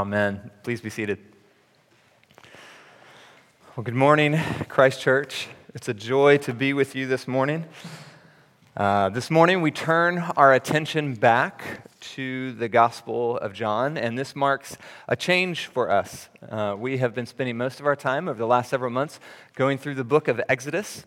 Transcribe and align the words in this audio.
Amen. 0.00 0.50
Please 0.62 0.80
be 0.80 0.88
seated. 0.88 1.18
Well, 3.76 3.84
good 3.84 3.94
morning, 3.94 4.40
Christ 4.66 5.02
Church. 5.02 5.48
It's 5.74 5.90
a 5.90 5.92
joy 5.92 6.38
to 6.38 6.54
be 6.54 6.72
with 6.72 6.94
you 6.94 7.06
this 7.06 7.28
morning. 7.28 7.66
Uh, 8.74 9.10
this 9.10 9.30
morning, 9.30 9.60
we 9.60 9.70
turn 9.70 10.20
our 10.38 10.54
attention 10.54 11.12
back 11.12 11.86
to 12.14 12.52
the 12.52 12.66
Gospel 12.66 13.36
of 13.36 13.52
John, 13.52 13.98
and 13.98 14.18
this 14.18 14.34
marks 14.34 14.78
a 15.06 15.16
change 15.16 15.66
for 15.66 15.90
us. 15.90 16.30
Uh, 16.48 16.74
we 16.78 16.96
have 16.96 17.14
been 17.14 17.26
spending 17.26 17.58
most 17.58 17.78
of 17.78 17.84
our 17.84 17.94
time 17.94 18.26
over 18.26 18.38
the 18.38 18.46
last 18.46 18.70
several 18.70 18.90
months 18.90 19.20
going 19.54 19.76
through 19.76 19.96
the 19.96 20.02
book 20.02 20.28
of 20.28 20.40
Exodus, 20.48 21.04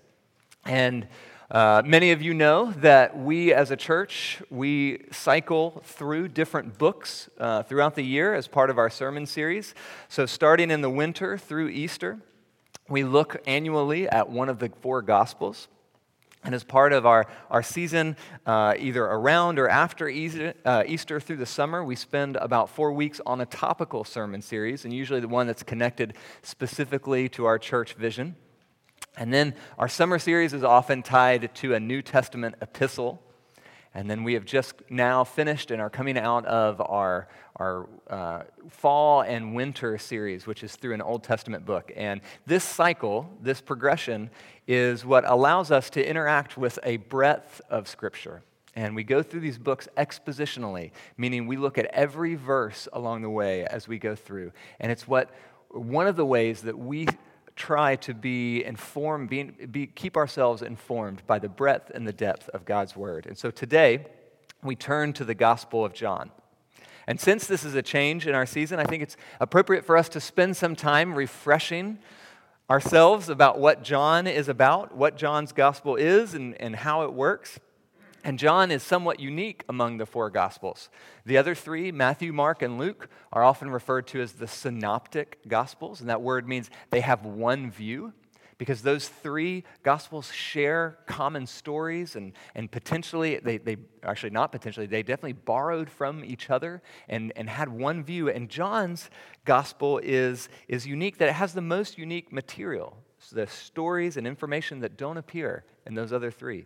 and 0.66 1.07
uh, 1.53 1.84
many 1.85 2.12
of 2.12 2.20
you 2.20 2.34
know 2.34 2.71
that 2.77 3.16
we 3.16 3.53
as 3.53 3.70
a 3.70 3.77
church, 3.77 4.41
we 4.49 5.05
cycle 5.12 5.84
through 5.85 6.27
different 6.27 6.79
books 6.79 7.29
uh, 7.38 7.62
throughout 7.62 7.93
the 7.93 8.02
year 8.02 8.34
as 8.34 8.48
part 8.48 8.71
of 8.71 8.79
our 8.79 8.89
sermon 8.89 9.27
series. 9.27 9.76
So, 10.09 10.26
starting 10.26 10.71
in 10.71 10.81
the 10.81 10.89
winter 10.89 11.38
through 11.38 11.70
Easter, 11.70 12.17
we 12.89 13.03
look 13.03 13.39
annually 13.45 14.09
at 14.09 14.29
one 14.29 14.49
of 14.49 14.57
the 14.57 14.71
four 14.81 15.03
Gospels. 15.03 15.67
And 16.43 16.55
as 16.55 16.63
part 16.63 16.91
of 16.91 17.05
our, 17.05 17.27
our 17.52 17.62
season, 17.62 18.17
uh, 18.48 18.73
either 18.79 19.05
around 19.05 19.59
or 19.59 19.70
after 19.70 20.09
Easter, 20.09 20.55
uh, 20.65 20.84
Easter 20.88 21.20
through 21.20 21.38
the 21.38 21.45
summer, 21.45 21.84
we 21.84 21.95
spend 21.95 22.35
about 22.35 22.71
four 22.71 22.91
weeks 22.91 23.21
on 23.27 23.41
a 23.41 23.45
topical 23.45 24.04
sermon 24.04 24.41
series, 24.41 24.85
and 24.85 24.93
usually 24.93 25.20
the 25.20 25.27
one 25.27 25.45
that's 25.45 25.63
connected 25.63 26.15
specifically 26.41 27.29
to 27.29 27.45
our 27.45 27.60
church 27.60 27.93
vision. 27.93 28.35
And 29.18 29.34
then 29.34 29.54
our 29.78 29.88
summer 29.88 30.18
series 30.18 30.54
is 30.54 30.64
often 30.64 31.04
tied 31.04 31.54
to 31.56 31.76
a 31.76 31.80
New 31.80 32.02
Testament 32.02 32.56
epistle. 32.62 33.22
And 33.94 34.10
then 34.10 34.24
we 34.24 34.34
have 34.34 34.44
just 34.44 34.74
now 34.90 35.24
finished 35.24 35.70
and 35.70 35.80
are 35.80 35.90
coming 35.90 36.18
out 36.18 36.46
of 36.46 36.82
our, 36.82 37.28
our 37.58 37.88
uh, 38.10 38.44
fall 38.70 39.22
and 39.22 39.54
winter 39.54 40.00
series, 40.00 40.48
which 40.48 40.64
is 40.64 40.76
through 40.76 40.96
an 40.96 41.02
Old 41.02 41.24
Testament 41.24 41.64
book. 41.64 41.91
And 41.96 42.22
this 42.48 42.64
cycle, 42.64 43.30
this 43.40 43.62
progression, 43.62 44.32
is 44.68 45.06
what 45.06 45.30
allows 45.30 45.70
us 45.70 45.91
to 45.91 46.08
interact 46.08 46.58
with 46.58 46.80
a 46.82 46.98
breadth 46.98 47.62
of 47.70 47.88
Scripture. 47.88 48.41
And 48.76 48.96
we 48.96 49.04
go 49.04 49.22
through 49.22 49.41
these 49.41 49.60
books 49.60 49.88
expositionally, 49.96 50.91
meaning 51.16 51.46
we 51.46 51.58
look 51.58 51.78
at 51.78 51.86
every 51.88 52.34
verse 52.34 52.88
along 52.94 53.22
the 53.22 53.30
way 53.30 53.66
as 53.66 53.88
we 53.88 54.00
go 54.00 54.16
through. 54.16 54.52
And 54.80 54.91
it's 54.91 55.08
what 55.08 55.30
one 55.70 56.08
of 56.08 56.16
the 56.16 56.26
ways 56.26 56.62
that 56.64 56.78
we 56.78 57.08
try 57.55 57.96
to 57.98 58.13
be 58.13 58.63
informed, 58.63 59.29
be, 59.29 59.43
be, 59.43 59.87
keep 59.87 60.18
ourselves 60.18 60.62
informed 60.62 61.26
by 61.27 61.40
the 61.40 61.49
breadth 61.49 61.91
and 61.93 62.07
the 62.07 62.13
depth 62.13 62.49
of 62.49 62.65
God's 62.65 62.95
Word. 62.95 63.26
And 63.26 63.37
so 63.37 63.51
today, 63.51 64.06
we 64.63 64.75
turn 64.75 65.13
to 65.13 65.25
the 65.25 65.35
Gospel 65.35 65.84
of 65.85 65.94
John. 65.94 66.31
And 67.06 67.19
since 67.19 67.47
this 67.47 67.66
is 67.66 67.75
a 67.75 67.81
change 67.81 68.28
in 68.28 68.35
our 68.35 68.45
season, 68.45 68.79
I 68.79 68.85
think 68.85 69.03
it's 69.03 69.18
appropriate 69.40 69.85
for 69.85 69.97
us 69.97 70.07
to 70.09 70.19
spend 70.19 70.56
some 70.56 70.75
time 70.75 71.16
refreshing 71.16 72.00
ourselves 72.69 73.29
about 73.29 73.59
what 73.59 73.84
John 73.84 74.25
is 74.25 74.47
about, 74.47 74.95
what 74.95 75.17
John's 75.17 75.51
Gospel 75.51 75.95
is, 75.95 76.34
and, 76.34 76.59
and 76.62 76.75
how 76.75 77.03
it 77.03 77.13
works. 77.13 77.59
And 78.24 78.40
John 78.40 78.72
is 78.72 78.81
somewhat 78.81 79.19
unique 79.19 79.66
among 79.68 79.97
the 79.97 80.06
four 80.06 80.29
Gospels. 80.29 80.90
The 81.25 81.38
other 81.38 81.53
three, 81.53 81.91
Matthew, 81.91 82.31
Mark, 82.31 82.62
and 82.62 82.78
Luke, 82.78 83.09
are 83.34 83.44
often 83.44 83.69
referred 83.69 84.07
to 84.07 84.22
as 84.22 84.34
the 84.34 84.47
synoptic 84.47 85.40
Gospels, 85.47 86.00
and 86.00 86.09
that 86.09 86.22
word 86.22 86.47
means 86.47 86.69
they 86.90 87.01
have 87.01 87.25
one 87.25 87.69
view 87.69 88.13
because 88.57 88.81
those 88.81 89.09
three 89.09 89.66
Gospels 89.84 90.31
share 90.31 91.00
common 91.06 91.47
stories 91.47 92.16
and, 92.16 92.31
and 92.56 92.72
potentially, 92.72 93.39
they, 93.39 93.57
they 93.57 93.75
actually 94.03 94.29
not 94.29 94.53
potentially, 94.53 94.85
they 94.85 95.03
definitely 95.03 95.34
borrowed 95.34 95.90
from 95.90 96.23
each 96.23 96.50
other 96.50 96.81
and, 97.09 97.34
and 97.35 97.50
had 97.50 97.67
one 97.67 98.05
view. 98.05 98.29
And 98.29 98.47
John's 98.47 99.09
Gospel 99.44 100.00
is, 100.01 100.47
is 100.69 100.88
unique 100.88 101.17
that 101.17 101.28
it 101.28 101.34
has 101.34 101.53
the 101.53 101.61
most 101.61 101.97
unique 101.97 102.31
material, 102.31 102.95
so 103.19 103.35
the 103.35 103.47
stories 103.47 104.16
and 104.16 104.25
information 104.25 104.79
that 104.79 104.95
don't 104.95 105.17
appear 105.17 105.66
in 105.85 105.95
those 105.95 106.13
other 106.13 106.31
three. 106.31 106.66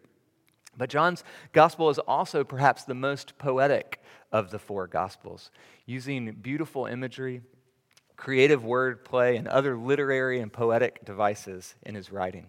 But 0.77 0.89
John's 0.89 1.23
gospel 1.53 1.89
is 1.89 1.99
also 1.99 2.43
perhaps 2.43 2.83
the 2.83 2.93
most 2.93 3.37
poetic 3.37 4.01
of 4.31 4.51
the 4.51 4.59
four 4.59 4.87
gospels, 4.87 5.49
using 5.85 6.31
beautiful 6.33 6.85
imagery, 6.85 7.41
creative 8.15 8.63
wordplay, 8.63 9.37
and 9.37 9.47
other 9.47 9.77
literary 9.77 10.39
and 10.39 10.53
poetic 10.53 11.03
devices 11.03 11.75
in 11.83 11.95
his 11.95 12.11
writing. 12.11 12.47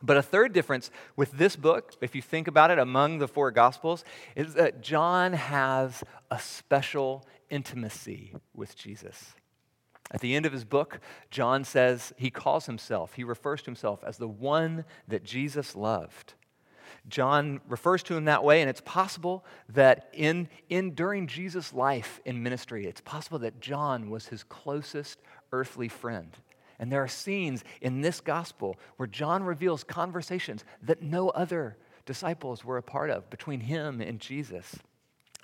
But 0.00 0.16
a 0.16 0.22
third 0.22 0.52
difference 0.52 0.90
with 1.16 1.32
this 1.32 1.56
book, 1.56 1.94
if 2.00 2.14
you 2.14 2.22
think 2.22 2.46
about 2.46 2.70
it 2.70 2.78
among 2.78 3.18
the 3.18 3.26
four 3.26 3.50
gospels, 3.50 4.04
is 4.36 4.54
that 4.54 4.80
John 4.80 5.32
has 5.32 6.04
a 6.30 6.38
special 6.38 7.26
intimacy 7.50 8.34
with 8.54 8.76
Jesus. 8.76 9.34
At 10.10 10.20
the 10.20 10.36
end 10.36 10.46
of 10.46 10.52
his 10.52 10.64
book, 10.64 11.00
John 11.30 11.64
says 11.64 12.12
he 12.16 12.30
calls 12.30 12.66
himself, 12.66 13.14
he 13.14 13.24
refers 13.24 13.60
to 13.62 13.66
himself 13.66 14.02
as 14.04 14.18
the 14.18 14.28
one 14.28 14.84
that 15.08 15.24
Jesus 15.24 15.74
loved. 15.74 16.34
John 17.08 17.60
refers 17.68 18.02
to 18.04 18.16
him 18.16 18.26
that 18.26 18.44
way, 18.44 18.60
and 18.60 18.70
it's 18.70 18.82
possible 18.82 19.44
that 19.70 20.08
in, 20.12 20.48
in 20.68 20.94
during 20.94 21.26
Jesus' 21.26 21.72
life 21.72 22.20
in 22.24 22.42
ministry, 22.42 22.86
it's 22.86 23.00
possible 23.00 23.38
that 23.40 23.60
John 23.60 24.10
was 24.10 24.26
his 24.26 24.42
closest 24.44 25.18
earthly 25.52 25.88
friend. 25.88 26.36
And 26.78 26.92
there 26.92 27.02
are 27.02 27.08
scenes 27.08 27.64
in 27.80 28.00
this 28.00 28.20
gospel 28.20 28.76
where 28.96 29.06
John 29.08 29.42
reveals 29.42 29.82
conversations 29.84 30.64
that 30.82 31.02
no 31.02 31.30
other 31.30 31.76
disciples 32.06 32.64
were 32.64 32.76
a 32.76 32.82
part 32.82 33.10
of 33.10 33.28
between 33.30 33.60
him 33.60 34.00
and 34.00 34.20
Jesus. 34.20 34.76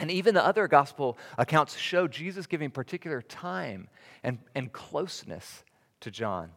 And 0.01 0.11
even 0.11 0.35
the 0.35 0.45
other 0.45 0.67
gospel 0.69 1.19
accounts 1.39 1.77
show 1.77 2.09
Jesus 2.09 2.47
giving 2.47 2.71
particular 2.71 3.23
time 3.23 3.89
and, 4.23 4.39
and 4.55 4.73
closeness 4.73 5.65
to 6.01 6.11
John. 6.11 6.51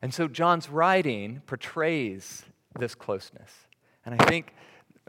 And 0.00 0.14
so 0.14 0.28
John's 0.28 0.68
writing 0.68 1.42
portrays 1.46 2.44
this 2.78 2.94
closeness. 2.94 3.52
And 4.10 4.18
I 4.22 4.24
think, 4.24 4.54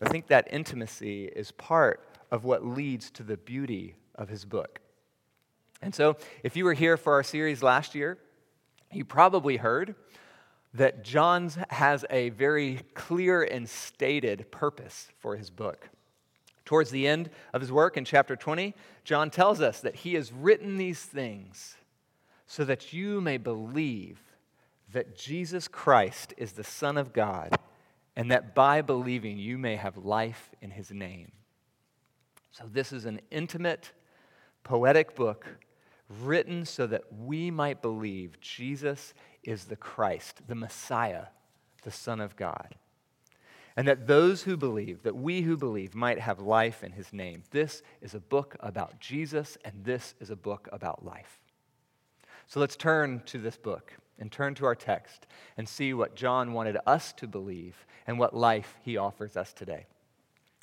I 0.02 0.10
think 0.10 0.28
that 0.28 0.50
intimacy 0.52 1.24
is 1.24 1.52
part 1.52 2.06
of 2.32 2.44
what 2.44 2.66
leads 2.66 3.10
to 3.12 3.24
the 3.24 3.38
beauty 3.38 3.96
of 4.16 4.28
his 4.28 4.44
book. 4.44 4.82
And 5.82 5.96
so, 5.96 6.18
if 6.44 6.58
you 6.58 6.66
were 6.66 6.74
here 6.74 6.98
for 6.98 7.14
our 7.14 7.24
series 7.24 7.64
last 7.64 7.96
year, 7.96 8.18
you 8.92 9.06
probably 9.06 9.56
heard 9.56 9.96
that 10.74 11.02
John 11.02 11.50
has 11.70 12.04
a 12.10 12.28
very 12.32 12.82
clear 12.94 13.42
and 13.42 13.70
stated 13.70 14.52
purpose 14.52 15.08
for 15.18 15.38
his 15.38 15.50
book. 15.50 15.88
Towards 16.66 16.92
the 16.92 17.08
end 17.08 17.30
of 17.54 17.62
his 17.62 17.72
work 17.72 17.96
in 17.96 18.04
chapter 18.04 18.36
20, 18.36 18.76
John 19.06 19.30
tells 19.30 19.62
us 19.62 19.80
that 19.80 19.96
he 19.96 20.16
has 20.16 20.34
written 20.34 20.76
these 20.76 21.02
things 21.02 21.78
so 22.48 22.66
that 22.66 22.92
you 22.92 23.22
may 23.22 23.38
believe 23.38 24.20
that 24.92 25.18
Jesus 25.18 25.70
Christ 25.70 26.34
is 26.36 26.52
the 26.52 26.66
Son 26.66 26.98
of 26.98 27.14
God 27.14 27.58
and 28.16 28.32
that 28.32 28.56
by 28.56 28.82
believing 28.82 29.38
you 29.38 29.58
may 29.58 29.76
have 29.76 29.98
life 29.98 30.50
in 30.62 30.72
his 30.72 30.92
name. 30.92 31.32
So, 32.52 32.66
this 32.70 32.92
is 32.92 33.06
an 33.06 33.22
intimate, 33.32 33.92
poetic 34.64 35.16
book 35.16 35.46
written 36.22 36.66
so 36.66 36.88
that 36.88 37.04
we 37.12 37.52
might 37.52 37.82
believe 37.82 38.40
Jesus 38.42 39.14
is 39.44 39.66
the 39.66 39.76
Christ, 39.76 40.42
the 40.48 40.56
Messiah, 40.56 41.26
the 41.84 41.92
Son 41.92 42.20
of 42.20 42.36
God. 42.36 42.76
And 43.78 43.88
that 43.88 44.08
those 44.08 44.44
who 44.44 44.58
believe, 44.58 45.04
that 45.04 45.16
we 45.16 45.42
who 45.42 45.56
believe, 45.56 45.96
might 45.96 46.20
have 46.20 46.40
life 46.40 46.84
in 46.84 46.92
his 46.92 47.14
name. 47.14 47.44
This 47.52 47.82
is 48.02 48.14
a 48.14 48.20
book 48.20 48.58
about 48.60 49.00
Jesus, 49.00 49.58
and 49.64 49.86
this 49.86 50.16
is 50.20 50.30
a 50.30 50.36
book 50.36 50.68
about 50.72 51.06
life. 51.06 51.40
So 52.48 52.60
let's 52.60 52.76
turn 52.76 53.22
to 53.28 53.38
this 53.38 53.56
book 53.56 53.94
and 54.20 54.32
turn 54.32 54.56
to 54.56 54.66
our 54.66 54.76
text 54.76 55.28
and 55.58 55.68
see 55.68 55.94
what 55.94 56.16
John 56.16 56.54
wanted 56.54 56.78
us 56.86 57.14
to 57.14 57.28
believe 57.28 57.86
and 58.06 58.20
what 58.20 58.36
life 58.36 58.78
he 58.84 58.98
offers 58.98 59.38
us 59.38 59.54
today. 59.54 59.86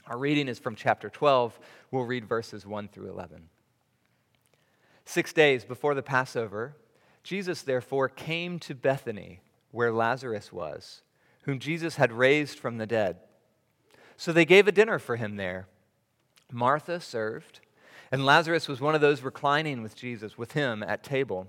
Our 0.07 0.19
reading 0.19 0.49
is 0.49 0.59
from 0.59 0.77
chapter 0.77 1.09
12. 1.09 1.59
We'll 1.91 2.05
read 2.05 2.29
verses 2.29 2.67
1 2.67 2.89
through 2.89 3.11
11. 3.11 3.49
Six 5.05 5.33
days 5.33 5.65
before 5.65 5.95
the 5.95 6.03
Passover, 6.03 6.77
Jesus 7.23 7.63
therefore 7.63 8.09
came 8.09 8.59
to 8.61 8.75
Bethany, 8.75 9.41
where 9.73 9.93
Lazarus 9.93 10.53
was, 10.53 11.03
whom 11.43 11.59
Jesus 11.59 11.97
had 11.97 12.13
raised 12.13 12.59
from 12.59 12.79
the 12.79 12.87
dead. 12.87 13.17
So 14.17 14.33
they 14.33 14.45
gave 14.45 14.69
a 14.69 14.73
dinner 14.73 14.99
for 14.99 15.17
him 15.17 15.37
there. 15.37 15.67
Martha 16.53 17.01
served, 17.01 17.61
and 18.13 18.25
Lazarus 18.25 18.69
was 18.69 18.81
one 18.81 18.95
of 18.95 19.01
those 19.01 19.23
reclining 19.23 19.83
with 19.83 19.97
Jesus, 19.97 20.39
with 20.39 20.53
him 20.53 20.83
at 20.83 21.03
table. 21.03 21.49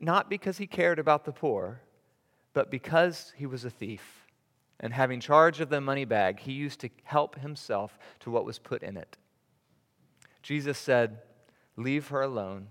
not 0.00 0.30
because 0.30 0.58
he 0.58 0.66
cared 0.66 0.98
about 0.98 1.24
the 1.24 1.32
poor, 1.32 1.80
but 2.52 2.70
because 2.70 3.32
he 3.36 3.46
was 3.46 3.64
a 3.64 3.70
thief. 3.70 4.26
And 4.80 4.92
having 4.92 5.20
charge 5.20 5.60
of 5.60 5.68
the 5.68 5.80
money 5.80 6.04
bag, 6.04 6.40
he 6.40 6.52
used 6.52 6.80
to 6.80 6.90
help 7.04 7.38
himself 7.38 7.98
to 8.20 8.30
what 8.30 8.44
was 8.44 8.58
put 8.58 8.82
in 8.82 8.96
it. 8.96 9.16
Jesus 10.42 10.78
said, 10.78 11.20
Leave 11.76 12.08
her 12.08 12.22
alone, 12.22 12.68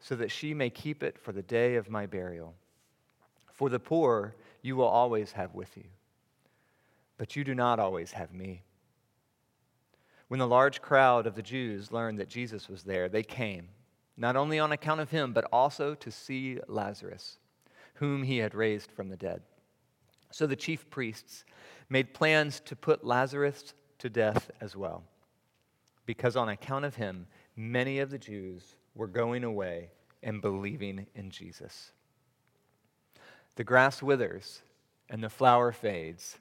so 0.00 0.16
that 0.16 0.30
she 0.30 0.54
may 0.54 0.70
keep 0.70 1.02
it 1.02 1.18
for 1.18 1.32
the 1.32 1.42
day 1.42 1.76
of 1.76 1.90
my 1.90 2.06
burial. 2.06 2.54
For 3.52 3.68
the 3.68 3.80
poor 3.80 4.34
you 4.62 4.76
will 4.76 4.86
always 4.86 5.32
have 5.32 5.54
with 5.54 5.76
you, 5.76 5.84
but 7.16 7.36
you 7.36 7.44
do 7.44 7.54
not 7.54 7.78
always 7.78 8.12
have 8.12 8.32
me. 8.32 8.62
When 10.28 10.40
the 10.40 10.46
large 10.46 10.82
crowd 10.82 11.26
of 11.26 11.34
the 11.34 11.42
Jews 11.42 11.90
learned 11.90 12.18
that 12.18 12.28
Jesus 12.28 12.68
was 12.68 12.82
there, 12.82 13.08
they 13.08 13.22
came, 13.22 13.68
not 14.18 14.36
only 14.36 14.58
on 14.58 14.72
account 14.72 15.00
of 15.00 15.10
him, 15.10 15.32
but 15.32 15.46
also 15.52 15.94
to 15.94 16.10
see 16.10 16.58
Lazarus, 16.66 17.38
whom 17.94 18.24
he 18.24 18.38
had 18.38 18.54
raised 18.54 18.90
from 18.90 19.08
the 19.08 19.16
dead. 19.16 19.40
So 20.30 20.46
the 20.46 20.56
chief 20.56 20.90
priests 20.90 21.44
made 21.88 22.12
plans 22.12 22.60
to 22.66 22.76
put 22.76 23.06
Lazarus 23.06 23.72
to 23.98 24.10
death 24.10 24.50
as 24.60 24.76
well, 24.76 25.04
because 26.04 26.36
on 26.36 26.48
account 26.48 26.84
of 26.84 26.96
him, 26.96 27.28
many 27.56 28.00
of 28.00 28.10
the 28.10 28.18
Jews 28.18 28.76
were 28.94 29.06
going 29.06 29.44
away 29.44 29.90
and 30.22 30.42
believing 30.42 31.06
in 31.14 31.30
Jesus. 31.30 31.92
The 33.54 33.64
grass 33.64 34.02
withers 34.02 34.62
and 35.08 35.22
the 35.22 35.30
flower 35.30 35.72
fades, 35.72 36.38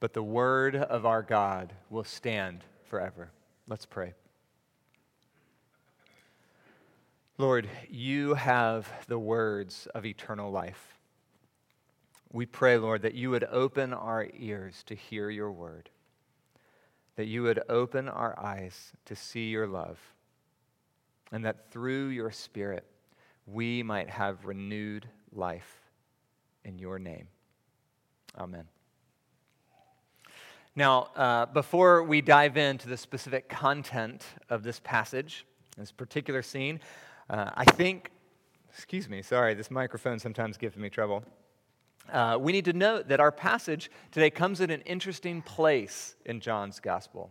but 0.00 0.12
the 0.12 0.22
word 0.22 0.76
of 0.76 1.06
our 1.06 1.22
God 1.22 1.72
will 1.90 2.04
stand 2.04 2.62
forever. 2.84 3.30
Let's 3.66 3.86
pray. 3.86 4.12
Lord, 7.38 7.68
you 7.90 8.32
have 8.32 8.90
the 9.08 9.18
words 9.18 9.86
of 9.94 10.06
eternal 10.06 10.50
life. 10.50 10.96
We 12.32 12.46
pray, 12.46 12.78
Lord, 12.78 13.02
that 13.02 13.12
you 13.12 13.28
would 13.28 13.44
open 13.44 13.92
our 13.92 14.26
ears 14.38 14.82
to 14.86 14.94
hear 14.94 15.28
your 15.28 15.52
word, 15.52 15.90
that 17.16 17.26
you 17.26 17.42
would 17.42 17.62
open 17.68 18.08
our 18.08 18.38
eyes 18.38 18.92
to 19.04 19.14
see 19.14 19.50
your 19.50 19.66
love, 19.66 19.98
and 21.30 21.44
that 21.44 21.70
through 21.70 22.08
your 22.08 22.30
Spirit 22.30 22.86
we 23.46 23.82
might 23.82 24.08
have 24.08 24.46
renewed 24.46 25.06
life 25.30 25.82
in 26.64 26.78
your 26.78 26.98
name. 26.98 27.28
Amen. 28.38 28.64
Now, 30.74 31.08
uh, 31.14 31.46
before 31.46 32.02
we 32.02 32.22
dive 32.22 32.56
into 32.56 32.88
the 32.88 32.96
specific 32.96 33.50
content 33.50 34.24
of 34.48 34.62
this 34.62 34.80
passage, 34.80 35.44
this 35.76 35.92
particular 35.92 36.40
scene, 36.40 36.80
uh, 37.28 37.50
I 37.54 37.64
think, 37.64 38.10
excuse 38.70 39.08
me, 39.08 39.22
sorry, 39.22 39.54
this 39.54 39.70
microphone 39.70 40.18
sometimes 40.18 40.56
gives 40.56 40.76
me 40.76 40.90
trouble. 40.90 41.24
Uh, 42.12 42.38
we 42.40 42.52
need 42.52 42.64
to 42.66 42.72
note 42.72 43.08
that 43.08 43.18
our 43.18 43.32
passage 43.32 43.90
today 44.12 44.30
comes 44.30 44.60
at 44.60 44.70
an 44.70 44.80
interesting 44.82 45.42
place 45.42 46.14
in 46.24 46.40
John's 46.40 46.78
gospel. 46.78 47.30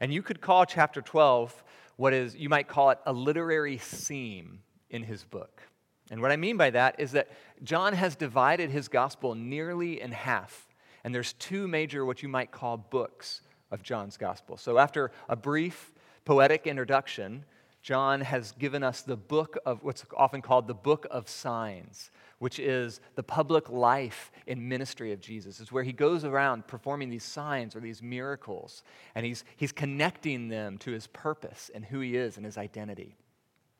And 0.00 0.12
you 0.12 0.22
could 0.22 0.40
call 0.40 0.64
chapter 0.64 1.02
12 1.02 1.64
what 1.96 2.12
is, 2.12 2.36
you 2.36 2.48
might 2.48 2.68
call 2.68 2.90
it 2.90 2.98
a 3.06 3.12
literary 3.12 3.78
seam 3.78 4.60
in 4.90 5.02
his 5.02 5.24
book. 5.24 5.62
And 6.10 6.20
what 6.22 6.30
I 6.30 6.36
mean 6.36 6.56
by 6.56 6.70
that 6.70 6.96
is 6.98 7.12
that 7.12 7.28
John 7.62 7.92
has 7.94 8.16
divided 8.16 8.70
his 8.70 8.88
gospel 8.88 9.34
nearly 9.34 10.00
in 10.00 10.12
half 10.12 10.66
and 11.06 11.14
there's 11.14 11.34
two 11.34 11.68
major, 11.68 12.04
what 12.04 12.24
you 12.24 12.28
might 12.28 12.50
call, 12.50 12.76
books 12.76 13.42
of 13.70 13.80
John's 13.80 14.16
gospel. 14.16 14.56
So 14.56 14.76
after 14.76 15.12
a 15.28 15.36
brief 15.36 15.94
poetic 16.24 16.66
introduction, 16.66 17.44
John 17.86 18.20
has 18.22 18.50
given 18.50 18.82
us 18.82 19.02
the 19.02 19.16
book 19.16 19.56
of 19.64 19.84
what's 19.84 20.04
often 20.16 20.42
called 20.42 20.66
the 20.66 20.74
book 20.74 21.06
of 21.08 21.28
signs, 21.28 22.10
which 22.40 22.58
is 22.58 23.00
the 23.14 23.22
public 23.22 23.70
life 23.70 24.32
and 24.48 24.68
ministry 24.68 25.12
of 25.12 25.20
Jesus. 25.20 25.60
It's 25.60 25.70
where 25.70 25.84
he 25.84 25.92
goes 25.92 26.24
around 26.24 26.66
performing 26.66 27.10
these 27.10 27.22
signs 27.22 27.76
or 27.76 27.80
these 27.80 28.02
miracles, 28.02 28.82
and 29.14 29.24
he's, 29.24 29.44
he's 29.56 29.70
connecting 29.70 30.48
them 30.48 30.78
to 30.78 30.90
his 30.90 31.06
purpose 31.06 31.70
and 31.72 31.84
who 31.84 32.00
he 32.00 32.16
is 32.16 32.36
and 32.36 32.44
his 32.44 32.58
identity. 32.58 33.14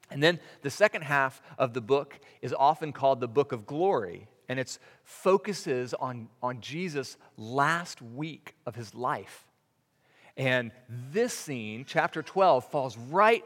And 0.08 0.22
then 0.22 0.38
the 0.62 0.70
second 0.70 1.02
half 1.02 1.42
of 1.58 1.74
the 1.74 1.80
book 1.80 2.20
is 2.42 2.54
often 2.56 2.92
called 2.92 3.18
the 3.18 3.26
book 3.26 3.50
of 3.50 3.66
glory, 3.66 4.28
and 4.48 4.60
it 4.60 4.78
focuses 5.02 5.94
on, 5.94 6.28
on 6.40 6.60
Jesus' 6.60 7.16
last 7.36 8.00
week 8.00 8.54
of 8.66 8.76
his 8.76 8.94
life. 8.94 9.48
And 10.36 10.70
this 10.88 11.32
scene, 11.32 11.84
chapter 11.88 12.22
12, 12.22 12.70
falls 12.70 12.96
right 12.96 13.42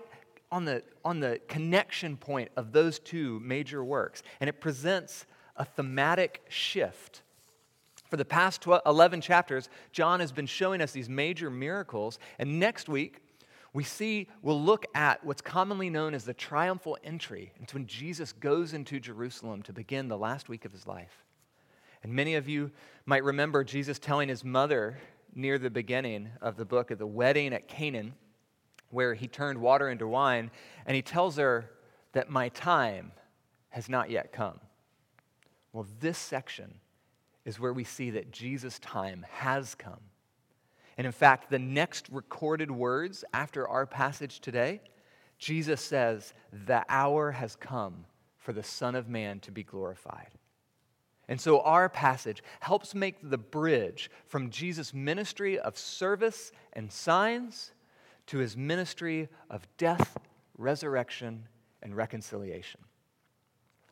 on 0.53 0.65
the, 0.65 0.83
on 1.05 1.21
the 1.21 1.41
connection 1.49 2.17
point 2.17 2.51
of 2.57 2.73
those 2.73 2.99
two 2.99 3.41
major 3.41 3.85
works. 3.85 4.23
And 4.41 4.49
it 4.49 4.61
presents 4.61 5.27
a 5.57 5.65
thematic 5.65 6.43
shift. 6.49 7.23
For 8.09 8.17
the 8.17 8.25
past 8.25 8.61
12, 8.63 8.83
11 8.87 9.21
chapters, 9.21 9.69
John 9.93 10.21
has 10.21 10.33
been 10.33 10.47
showing 10.47 10.81
us 10.81 10.91
these 10.91 11.09
major 11.09 11.51
miracles. 11.51 12.19
And 12.39 12.59
next 12.59 12.89
week, 12.89 13.23
we 13.73 13.85
see, 13.85 14.27
we'll 14.43 14.61
look 14.61 14.87
at 14.95 15.25
what's 15.25 15.43
commonly 15.43 15.91
known 15.91 16.13
as 16.13 16.25
the 16.25 16.35
triumphal 16.35 16.99
entry. 17.05 17.53
It's 17.61 17.73
when 17.73 17.87
Jesus 17.87 18.33
goes 18.33 18.73
into 18.73 18.99
Jerusalem 18.99 19.63
to 19.63 19.73
begin 19.73 20.09
the 20.09 20.19
last 20.19 20.49
week 20.49 20.65
of 20.65 20.73
his 20.73 20.89
life. 20.89 21.25
And 22.03 22.13
many 22.13 22.35
of 22.35 22.49
you 22.49 22.73
might 23.07 23.23
remember 23.23 23.63
Jesus 23.63 23.99
telling 23.99 24.29
his 24.29 24.45
mother 24.45 24.99
near 25.35 25.59
the 25.59 25.71
beginning 25.71 26.31
of 26.41 26.57
the 26.57 26.65
book 26.65 26.91
of 26.91 26.99
the 26.99 27.07
wedding 27.07 27.53
at 27.53 27.69
Canaan, 27.69 28.15
where 28.91 29.15
he 29.15 29.29
turned 29.29 29.59
water 29.59 29.89
into 29.89 30.07
wine, 30.07 30.51
and 30.87 30.95
he 30.95 31.03
tells 31.03 31.37
her 31.37 31.71
that 32.13 32.31
my 32.31 32.49
time 32.51 33.13
has 33.71 33.89
not 33.89 34.11
yet 34.11 34.33
come. 34.33 34.61
Well, 35.73 35.87
this 36.01 36.19
section 36.19 36.75
is 37.45 37.61
where 37.61 37.73
we 37.73 37.85
see 37.85 38.11
that 38.11 38.33
Jesus' 38.33 38.79
time 38.81 39.25
has 39.31 39.75
come. 39.75 40.01
And 40.99 41.07
in 41.07 41.13
fact, 41.13 41.51
the 41.51 41.59
next 41.59 42.09
recorded 42.11 42.71
words 42.71 43.25
after 43.33 43.67
our 43.67 43.87
passage 43.87 44.41
today, 44.41 44.81
Jesus 45.39 45.81
says, 45.81 46.35
The 46.67 46.85
hour 46.89 47.31
has 47.31 47.57
come 47.57 48.05
for 48.37 48.53
the 48.53 48.63
Son 48.63 48.95
of 48.95 49.09
Man 49.09 49.41
to 49.41 49.51
be 49.51 49.63
glorified. 49.63 50.29
And 51.29 51.41
so 51.41 51.61
our 51.61 51.89
passage 51.89 52.43
helps 52.59 52.95
make 52.95 53.17
the 53.23 53.39
bridge 53.39 54.11
from 54.27 54.51
Jesus' 54.51 54.93
ministry 54.93 55.59
of 55.59 55.79
service 55.79 56.51
and 56.73 56.91
signs 56.91 57.71
to 58.31 58.39
his 58.39 58.57
ministry 58.57 59.29
of 59.51 59.67
death, 59.77 60.17
resurrection, 60.57 61.49
and 61.83 61.97
reconciliation. 61.97 62.81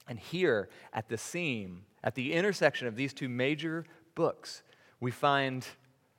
And 0.08 0.16
here 0.16 0.68
at 0.92 1.08
the 1.08 1.18
seam, 1.18 1.82
at 2.04 2.14
the 2.14 2.32
intersection 2.32 2.86
of 2.86 2.94
these 2.94 3.12
two 3.12 3.28
major 3.28 3.84
books, 4.14 4.62
we 5.00 5.10
find 5.10 5.66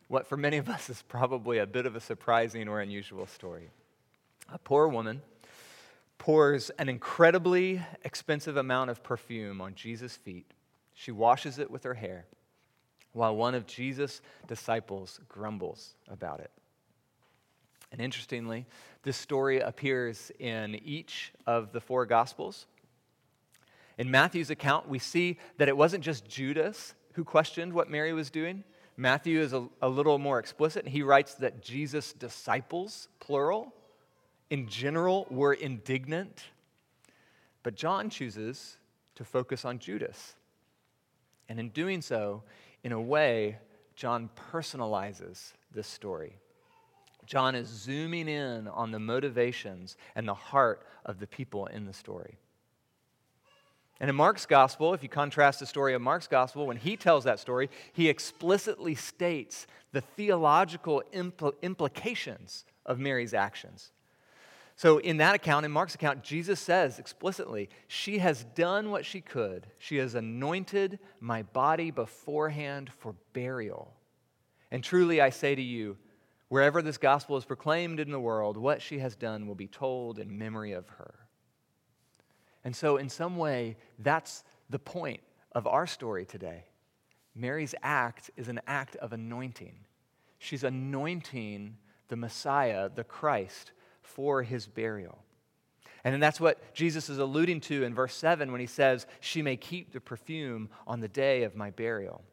what 0.09 0.27
for 0.27 0.35
many 0.35 0.57
of 0.57 0.67
us 0.67 0.89
is 0.89 1.01
probably 1.01 1.59
a 1.59 1.65
bit 1.65 1.85
of 1.85 1.95
a 1.95 2.01
surprising 2.01 2.67
or 2.67 2.81
unusual 2.81 3.25
story. 3.25 3.69
A 4.51 4.57
poor 4.57 4.89
woman 4.89 5.21
pours 6.17 6.71
an 6.71 6.89
incredibly 6.89 7.81
expensive 8.03 8.57
amount 8.57 8.89
of 8.89 9.01
perfume 9.01 9.61
on 9.61 9.75
Jesus' 9.75 10.17
feet. 10.17 10.51
She 10.93 11.13
washes 11.13 11.57
it 11.57 11.71
with 11.71 11.83
her 11.85 11.93
hair, 11.93 12.25
while 13.13 13.33
one 13.33 13.55
of 13.55 13.65
Jesus' 13.65 14.19
disciples 14.45 15.21
grumbles 15.29 15.95
about 16.09 16.41
it. 16.41 16.51
And 17.91 17.99
interestingly, 18.01 18.65
this 19.03 19.17
story 19.17 19.59
appears 19.59 20.31
in 20.39 20.75
each 20.75 21.31
of 21.47 21.71
the 21.71 21.81
four 21.81 22.05
Gospels. 22.05 22.67
In 23.97 24.11
Matthew's 24.11 24.49
account, 24.49 24.87
we 24.87 24.99
see 24.99 25.37
that 25.57 25.67
it 25.67 25.75
wasn't 25.75 26.03
just 26.03 26.27
Judas 26.27 26.93
who 27.13 27.23
questioned 27.23 27.73
what 27.73 27.89
Mary 27.89 28.13
was 28.13 28.29
doing, 28.29 28.63
Matthew 28.99 29.39
is 29.39 29.53
a, 29.53 29.65
a 29.81 29.87
little 29.87 30.17
more 30.17 30.39
explicit. 30.39 30.85
He 30.85 31.03
writes 31.03 31.35
that 31.35 31.61
Jesus' 31.61 32.11
disciples, 32.11 33.07
plural, 33.21 33.73
in 34.49 34.67
general, 34.67 35.25
were 35.29 35.53
indignant. 35.53 36.43
But 37.63 37.75
John 37.75 38.09
chooses 38.09 38.75
to 39.15 39.23
focus 39.23 39.63
on 39.63 39.79
Judas. 39.79 40.35
And 41.47 41.61
in 41.61 41.69
doing 41.69 42.01
so, 42.01 42.43
in 42.83 42.91
a 42.91 42.99
way, 42.99 43.59
John 43.95 44.29
personalizes 44.51 45.53
this 45.71 45.87
story. 45.87 46.35
John 47.29 47.53
is 47.53 47.67
zooming 47.67 48.27
in 48.27 48.67
on 48.67 48.89
the 48.89 48.97
motivations 48.97 49.97
and 50.15 50.27
the 50.27 50.33
heart 50.33 50.81
of 51.05 51.19
the 51.19 51.27
people 51.27 51.67
in 51.67 51.85
the 51.85 51.93
story. 51.93 52.39
And 53.99 54.09
in 54.09 54.15
Mark's 54.15 54.47
gospel, 54.47 54.95
if 54.95 55.03
you 55.03 55.09
contrast 55.09 55.59
the 55.59 55.67
story 55.67 55.93
of 55.93 56.01
Mark's 56.01 56.25
gospel, 56.25 56.65
when 56.65 56.77
he 56.77 56.97
tells 56.97 57.25
that 57.25 57.39
story, 57.39 57.69
he 57.93 58.09
explicitly 58.09 58.95
states 58.95 59.67
the 59.91 60.01
theological 60.01 61.03
impl- 61.13 61.53
implications 61.61 62.65
of 62.83 62.97
Mary's 62.97 63.35
actions. 63.35 63.91
So, 64.75 64.97
in 64.97 65.17
that 65.17 65.35
account, 65.35 65.67
in 65.67 65.71
Mark's 65.71 65.93
account, 65.93 66.23
Jesus 66.23 66.59
says 66.59 66.97
explicitly, 66.97 67.69
She 67.87 68.17
has 68.17 68.43
done 68.55 68.89
what 68.89 69.05
she 69.05 69.21
could. 69.21 69.67
She 69.77 69.97
has 69.97 70.15
anointed 70.15 70.97
my 71.19 71.43
body 71.43 71.91
beforehand 71.91 72.89
for 72.97 73.13
burial. 73.33 73.93
And 74.71 74.83
truly, 74.83 75.21
I 75.21 75.29
say 75.29 75.53
to 75.53 75.61
you, 75.61 75.97
Wherever 76.49 76.81
this 76.81 76.97
gospel 76.97 77.37
is 77.37 77.45
proclaimed 77.45 77.99
in 77.99 78.11
the 78.11 78.19
world, 78.19 78.57
what 78.57 78.81
she 78.81 78.99
has 78.99 79.15
done 79.15 79.47
will 79.47 79.55
be 79.55 79.67
told 79.67 80.19
in 80.19 80.37
memory 80.37 80.73
of 80.73 80.89
her. 80.89 81.13
And 82.63 82.75
so, 82.75 82.97
in 82.97 83.07
some 83.07 83.37
way, 83.37 83.77
that's 83.99 84.43
the 84.69 84.79
point 84.79 85.21
of 85.53 85.67
our 85.67 85.87
story 85.87 86.25
today. 86.25 86.65
Mary's 87.35 87.75
act 87.81 88.31
is 88.35 88.49
an 88.49 88.59
act 88.67 88.95
of 88.97 89.13
anointing. 89.13 89.75
She's 90.39 90.63
anointing 90.63 91.77
the 92.07 92.15
Messiah, 92.15 92.89
the 92.89 93.03
Christ, 93.03 93.71
for 94.01 94.43
his 94.43 94.67
burial. 94.67 95.19
And 96.03 96.21
that's 96.21 96.39
what 96.39 96.73
Jesus 96.73 97.09
is 97.09 97.19
alluding 97.19 97.61
to 97.61 97.83
in 97.83 97.93
verse 97.93 98.15
7 98.15 98.51
when 98.51 98.61
he 98.61 98.67
says, 98.67 99.05
She 99.19 99.41
may 99.41 99.57
keep 99.57 99.91
the 99.91 99.99
perfume 99.99 100.69
on 100.87 101.01
the 101.01 101.07
day 101.07 101.43
of 101.43 101.55
my 101.55 101.71
burial. 101.71 102.23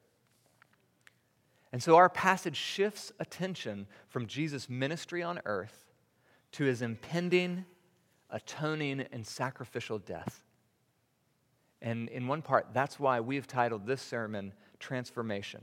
And 1.73 1.83
so 1.83 1.97
our 1.97 2.09
passage 2.09 2.57
shifts 2.57 3.13
attention 3.19 3.87
from 4.09 4.27
Jesus' 4.27 4.69
ministry 4.69 5.23
on 5.23 5.41
earth 5.45 5.87
to 6.53 6.65
his 6.65 6.81
impending, 6.81 7.65
atoning, 8.31 9.07
and 9.13 9.27
sacrificial 9.27 9.99
death. 9.99 10.43
And 11.83 12.09
in 12.09 12.27
one 12.27 12.43
part, 12.43 12.69
that's 12.73 12.99
why 12.99 13.21
we've 13.21 13.47
titled 13.47 13.87
this 13.87 14.01
sermon 14.01 14.53
Transformation. 14.79 15.63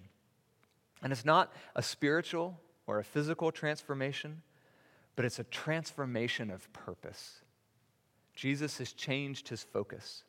And 1.02 1.12
it's 1.12 1.26
not 1.26 1.52
a 1.76 1.84
spiritual 1.84 2.60
or 2.88 3.00
a 3.00 3.04
physical 3.04 3.52
transformation, 3.52 4.42
but 5.16 5.26
it's 5.26 5.40
a 5.40 5.44
transformation 5.46 6.50
of 6.50 6.72
purpose. 6.74 7.42
Jesus 8.36 8.78
has 8.80 8.94
changed 8.94 9.50
his 9.50 9.64
focus. 9.64 10.24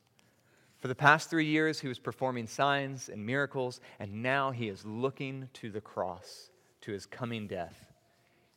For 0.84 0.88
the 0.88 0.94
past 0.94 1.30
three 1.30 1.46
years, 1.46 1.80
he 1.80 1.88
was 1.88 1.98
performing 1.98 2.46
signs 2.46 3.08
and 3.08 3.24
miracles, 3.24 3.80
and 3.98 4.22
now 4.22 4.50
he 4.50 4.68
is 4.68 4.84
looking 4.84 5.48
to 5.54 5.70
the 5.70 5.80
cross, 5.80 6.50
to 6.82 6.92
his 6.92 7.06
coming 7.06 7.46
death. 7.46 7.86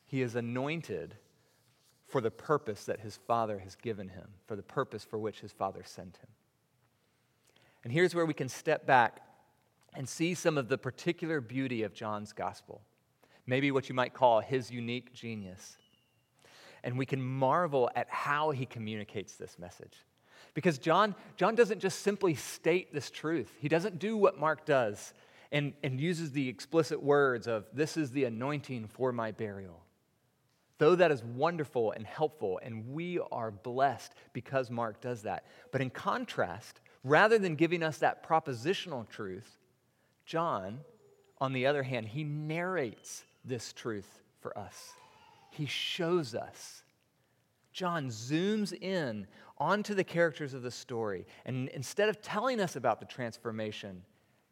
He 0.05 0.21
is 0.21 0.35
anointed 0.35 1.15
for 2.05 2.19
the 2.19 2.29
purpose 2.29 2.83
that 2.83 2.99
his 2.99 3.15
Father 3.15 3.59
has 3.59 3.75
given 3.75 4.09
him, 4.09 4.27
for 4.45 4.57
the 4.57 4.61
purpose 4.61 5.05
for 5.05 5.17
which 5.17 5.39
his 5.39 5.53
Father 5.53 5.83
sent 5.85 6.17
him. 6.17 6.27
And 7.85 7.93
here's 7.93 8.13
where 8.13 8.25
we 8.25 8.33
can 8.33 8.49
step 8.49 8.85
back 8.85 9.21
and 9.93 10.09
see 10.09 10.33
some 10.33 10.57
of 10.57 10.67
the 10.67 10.77
particular 10.77 11.39
beauty 11.39 11.83
of 11.83 11.93
John's 11.93 12.33
gospel, 12.33 12.81
maybe 13.45 13.71
what 13.71 13.87
you 13.87 13.95
might 13.95 14.13
call 14.13 14.41
his 14.41 14.69
unique 14.69 15.13
genius. 15.13 15.77
And 16.83 16.97
we 16.97 17.05
can 17.05 17.21
marvel 17.21 17.89
at 17.95 18.09
how 18.09 18.51
he 18.51 18.65
communicates 18.65 19.37
this 19.37 19.57
message. 19.57 20.03
Because 20.57 20.79
John, 20.79 21.13
John 21.35 21.53
doesn't 21.53 21.81
just 21.81 21.99
simply 21.99 22.33
state 22.33 22.91
this 22.91 23.11
truth, 23.11 23.53
he 23.59 23.69
doesn't 23.69 23.99
do 23.99 24.17
what 24.17 24.39
Mark 24.39 24.65
does 24.65 25.13
and, 25.51 25.73
and 25.83 26.01
uses 26.01 26.31
the 26.31 26.49
explicit 26.49 26.99
words 26.99 27.45
of, 27.45 27.65
This 27.73 27.95
is 27.95 28.09
the 28.09 28.23
anointing 28.23 28.87
for 28.87 29.11
my 29.11 29.31
burial. 29.31 29.83
Though 30.79 30.95
that 30.95 31.11
is 31.11 31.23
wonderful 31.23 31.91
and 31.91 32.07
helpful, 32.07 32.59
and 32.63 32.91
we 32.91 33.19
are 33.31 33.51
blessed 33.51 34.15
because 34.33 34.71
Mark 34.71 34.99
does 34.99 35.21
that. 35.21 35.45
But 35.71 35.81
in 35.81 35.91
contrast, 35.91 36.81
rather 37.03 37.37
than 37.37 37.53
giving 37.53 37.83
us 37.83 37.99
that 37.99 38.27
propositional 38.27 39.07
truth, 39.07 39.59
John, 40.25 40.79
on 41.39 41.53
the 41.53 41.67
other 41.67 41.83
hand, 41.83 42.07
he 42.07 42.23
narrates 42.23 43.25
this 43.45 43.73
truth 43.73 44.23
for 44.39 44.57
us. 44.57 44.93
He 45.51 45.67
shows 45.67 46.33
us 46.33 46.81
John 47.77 48.07
zooms 48.07 48.73
in 48.73 49.27
onto 49.57 49.93
the 49.93 50.03
characters 50.03 50.53
of 50.53 50.61
the 50.61 50.71
story. 50.71 51.25
And 51.45 51.69
instead 51.69 52.09
of 52.09 52.21
telling 52.21 52.59
us 52.59 52.75
about 52.75 52.99
the 52.99 53.05
transformation, 53.05 54.03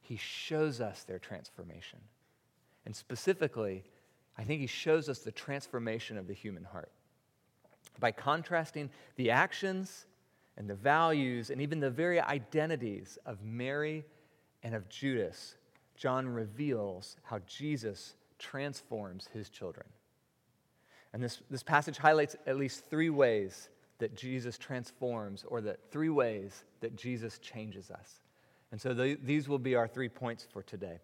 he 0.01 0.17
shows 0.17 0.81
us 0.81 1.03
their 1.03 1.19
transformation. 1.19 1.99
And 2.85 2.95
specifically, 2.95 3.83
I 4.37 4.43
think 4.43 4.61
he 4.61 4.67
shows 4.67 5.09
us 5.09 5.19
the 5.19 5.31
transformation 5.31 6.17
of 6.17 6.27
the 6.27 6.33
human 6.33 6.63
heart. 6.63 6.91
By 7.99 8.11
contrasting 8.11 8.89
the 9.15 9.31
actions 9.31 10.05
and 10.57 10.69
the 10.69 10.75
values 10.75 11.49
and 11.49 11.61
even 11.61 11.79
the 11.79 11.89
very 11.89 12.19
identities 12.19 13.17
of 13.25 13.43
Mary 13.43 14.05
and 14.63 14.75
of 14.75 14.89
Judas, 14.89 15.55
John 15.95 16.27
reveals 16.27 17.17
how 17.23 17.39
Jesus 17.47 18.15
transforms 18.37 19.29
his 19.33 19.49
children. 19.49 19.85
And 21.13 21.23
this, 21.23 21.41
this 21.49 21.63
passage 21.63 21.97
highlights 21.97 22.35
at 22.45 22.57
least 22.57 22.89
three 22.89 23.09
ways 23.09 23.69
that 23.99 24.15
Jesus 24.15 24.57
transforms, 24.57 25.45
or 25.47 25.61
the 25.61 25.77
three 25.91 26.09
ways 26.09 26.63
that 26.81 26.95
Jesus 26.95 27.39
changes 27.39 27.89
us. 27.91 28.19
And 28.71 28.81
so 28.81 28.93
the, 28.93 29.17
these 29.23 29.47
will 29.47 29.59
be 29.59 29.75
our 29.75 29.87
three 29.87 30.09
points 30.09 30.45
for 30.51 30.61
today. 30.61 30.99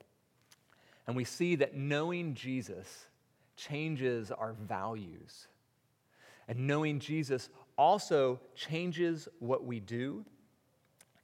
And 1.07 1.15
we 1.15 1.23
see 1.23 1.55
that 1.55 1.75
knowing 1.75 2.33
Jesus 2.33 3.05
changes 3.55 4.31
our 4.31 4.53
values. 4.53 5.47
And 6.47 6.67
knowing 6.67 6.99
Jesus 6.99 7.49
also 7.77 8.39
changes 8.55 9.27
what 9.39 9.63
we 9.63 9.79
do. 9.79 10.25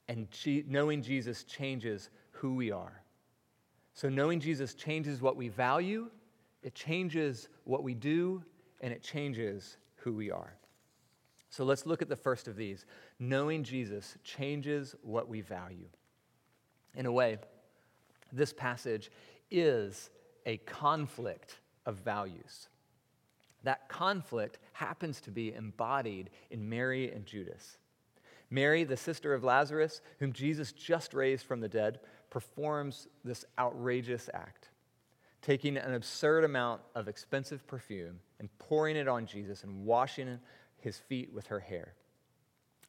And 0.07 0.27
knowing 0.67 1.01
Jesus 1.01 1.43
changes 1.43 2.09
who 2.31 2.55
we 2.55 2.71
are. 2.71 3.01
So 3.93 4.09
knowing 4.09 4.39
Jesus 4.39 4.73
changes 4.73 5.21
what 5.21 5.35
we 5.35 5.49
value, 5.49 6.09
it 6.61 6.75
changes 6.75 7.49
what 7.63 7.83
we 7.83 7.93
do, 7.93 8.43
and 8.79 8.93
it 8.93 9.01
changes 9.01 9.77
who 9.95 10.13
we 10.13 10.31
are. 10.31 10.55
So 11.49 11.63
let's 11.63 11.85
look 11.85 12.01
at 12.01 12.09
the 12.09 12.15
first 12.15 12.47
of 12.47 12.55
these. 12.55 12.85
Knowing 13.19 13.63
Jesus 13.63 14.17
changes 14.23 14.95
what 15.01 15.27
we 15.27 15.41
value. 15.41 15.87
In 16.95 17.05
a 17.05 17.11
way, 17.11 17.37
this 18.31 18.53
passage 18.53 19.11
is 19.49 20.09
a 20.45 20.57
conflict 20.57 21.59
of 21.85 21.95
values. 21.97 22.69
That 23.63 23.89
conflict 23.89 24.59
happens 24.73 25.21
to 25.21 25.31
be 25.31 25.53
embodied 25.53 26.29
in 26.51 26.69
Mary 26.69 27.11
and 27.11 27.25
Judas. 27.25 27.77
Mary, 28.49 28.83
the 28.83 28.97
sister 28.97 29.33
of 29.33 29.43
Lazarus, 29.43 30.01
whom 30.19 30.31
Jesus 30.31 30.71
just 30.71 31.13
raised 31.13 31.45
from 31.45 31.59
the 31.59 31.67
dead, 31.67 31.99
performs 32.29 33.07
this 33.23 33.45
outrageous 33.57 34.29
act 34.33 34.69
taking 35.41 35.77
an 35.77 35.93
absurd 35.93 36.43
amount 36.43 36.81
of 36.93 37.07
expensive 37.07 37.65
perfume 37.67 38.19
and 38.39 38.49
pouring 38.59 38.97
it 38.97 39.07
on 39.07 39.25
Jesus 39.25 39.63
and 39.63 39.85
washing 39.85 40.39
his 40.87 40.97
feet 40.97 41.33
with 41.33 41.47
her 41.47 41.59
hair. 41.59 41.93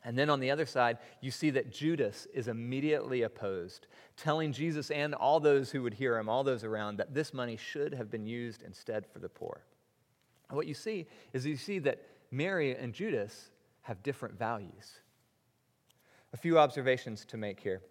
And 0.04 0.16
then 0.16 0.30
on 0.30 0.38
the 0.38 0.52
other 0.52 0.66
side, 0.66 0.98
you 1.20 1.32
see 1.32 1.50
that 1.50 1.72
Judas 1.72 2.28
is 2.32 2.46
immediately 2.46 3.22
opposed, 3.22 3.88
telling 4.16 4.52
Jesus 4.52 4.92
and 4.92 5.12
all 5.12 5.40
those 5.40 5.72
who 5.72 5.82
would 5.82 5.94
hear 5.94 6.16
him, 6.16 6.28
all 6.28 6.44
those 6.44 6.62
around, 6.62 6.98
that 6.98 7.12
this 7.12 7.34
money 7.34 7.56
should 7.56 7.92
have 7.92 8.08
been 8.08 8.24
used 8.24 8.62
instead 8.62 9.04
for 9.04 9.18
the 9.18 9.28
poor. 9.28 9.64
And 10.48 10.56
what 10.56 10.68
you 10.68 10.74
see 10.74 11.06
is 11.32 11.44
you 11.44 11.56
see 11.56 11.80
that 11.80 12.06
Mary 12.30 12.76
and 12.76 12.92
Judas 12.92 13.50
have 13.82 14.00
different 14.04 14.38
values. 14.38 15.00
A 16.32 16.36
few 16.36 16.56
observations 16.56 17.24
to 17.24 17.36
make 17.36 17.58
here. 17.58 17.82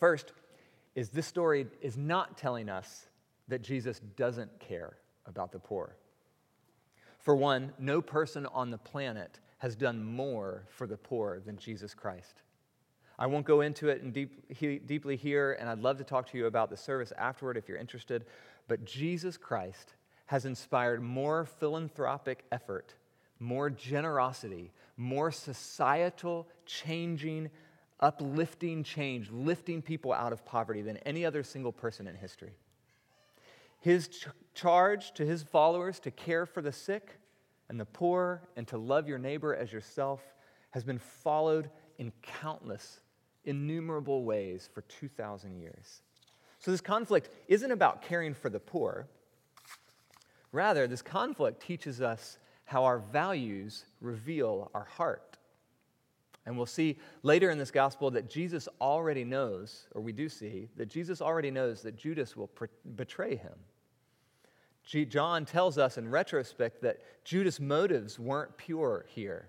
First, 0.00 0.32
is 0.94 1.10
this 1.10 1.26
story 1.26 1.66
is 1.82 1.98
not 1.98 2.38
telling 2.38 2.70
us 2.70 3.06
that 3.48 3.60
Jesus 3.60 4.00
doesn't 4.16 4.58
care 4.60 4.96
about 5.26 5.52
the 5.52 5.58
poor. 5.58 5.96
For 7.24 7.34
one, 7.34 7.72
no 7.78 8.02
person 8.02 8.46
on 8.46 8.70
the 8.70 8.78
planet 8.78 9.40
has 9.58 9.74
done 9.74 10.04
more 10.04 10.66
for 10.68 10.86
the 10.86 10.98
poor 10.98 11.40
than 11.40 11.56
Jesus 11.56 11.94
Christ. 11.94 12.42
I 13.18 13.26
won't 13.26 13.46
go 13.46 13.62
into 13.62 13.88
it 13.88 14.02
in 14.02 14.12
deep, 14.12 14.52
he, 14.54 14.78
deeply 14.78 15.16
here, 15.16 15.56
and 15.58 15.68
I'd 15.68 15.78
love 15.78 15.96
to 15.98 16.04
talk 16.04 16.30
to 16.30 16.38
you 16.38 16.46
about 16.46 16.68
the 16.68 16.76
service 16.76 17.12
afterward 17.16 17.56
if 17.56 17.66
you're 17.66 17.78
interested. 17.78 18.26
But 18.68 18.84
Jesus 18.84 19.38
Christ 19.38 19.94
has 20.26 20.44
inspired 20.44 21.02
more 21.02 21.46
philanthropic 21.46 22.44
effort, 22.52 22.94
more 23.38 23.70
generosity, 23.70 24.72
more 24.98 25.30
societal 25.30 26.46
changing, 26.66 27.50
uplifting 28.00 28.82
change, 28.82 29.30
lifting 29.30 29.80
people 29.80 30.12
out 30.12 30.32
of 30.34 30.44
poverty 30.44 30.82
than 30.82 30.98
any 30.98 31.24
other 31.24 31.42
single 31.42 31.72
person 31.72 32.06
in 32.06 32.16
history. 32.16 32.52
His 33.84 34.08
ch- 34.08 34.28
charge 34.54 35.12
to 35.12 35.26
his 35.26 35.42
followers 35.42 36.00
to 36.00 36.10
care 36.10 36.46
for 36.46 36.62
the 36.62 36.72
sick 36.72 37.18
and 37.68 37.78
the 37.78 37.84
poor 37.84 38.40
and 38.56 38.66
to 38.68 38.78
love 38.78 39.06
your 39.06 39.18
neighbor 39.18 39.54
as 39.54 39.74
yourself 39.74 40.22
has 40.70 40.82
been 40.82 40.98
followed 40.98 41.68
in 41.98 42.10
countless, 42.22 43.00
innumerable 43.44 44.24
ways 44.24 44.70
for 44.72 44.80
2,000 44.80 45.58
years. 45.60 46.00
So, 46.60 46.70
this 46.70 46.80
conflict 46.80 47.28
isn't 47.46 47.70
about 47.70 48.00
caring 48.00 48.32
for 48.32 48.48
the 48.48 48.58
poor. 48.58 49.06
Rather, 50.50 50.86
this 50.86 51.02
conflict 51.02 51.60
teaches 51.60 52.00
us 52.00 52.38
how 52.64 52.84
our 52.84 53.00
values 53.00 53.84
reveal 54.00 54.70
our 54.72 54.84
heart. 54.84 55.36
And 56.46 56.56
we'll 56.56 56.64
see 56.64 56.96
later 57.22 57.50
in 57.50 57.58
this 57.58 57.70
gospel 57.70 58.10
that 58.12 58.30
Jesus 58.30 58.66
already 58.80 59.24
knows, 59.24 59.88
or 59.94 60.00
we 60.00 60.12
do 60.12 60.30
see, 60.30 60.70
that 60.76 60.86
Jesus 60.86 61.20
already 61.20 61.50
knows 61.50 61.82
that 61.82 61.96
Judas 61.96 62.34
will 62.34 62.50
betray 62.96 63.36
him. 63.36 63.52
John 64.84 65.44
tells 65.44 65.78
us 65.78 65.96
in 65.96 66.10
retrospect 66.10 66.82
that 66.82 67.00
Judas' 67.24 67.58
motives 67.58 68.18
weren't 68.18 68.56
pure 68.56 69.06
here. 69.08 69.48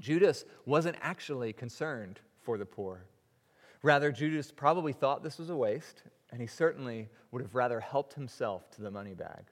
Judas 0.00 0.44
wasn't 0.66 0.96
actually 1.00 1.52
concerned 1.52 2.20
for 2.42 2.58
the 2.58 2.66
poor. 2.66 3.04
Rather, 3.82 4.10
Judas 4.10 4.50
probably 4.50 4.92
thought 4.92 5.22
this 5.22 5.38
was 5.38 5.50
a 5.50 5.56
waste, 5.56 6.02
and 6.30 6.40
he 6.40 6.46
certainly 6.46 7.08
would 7.30 7.42
have 7.42 7.54
rather 7.54 7.78
helped 7.78 8.14
himself 8.14 8.70
to 8.72 8.82
the 8.82 8.90
money 8.90 9.14
bag. 9.14 9.44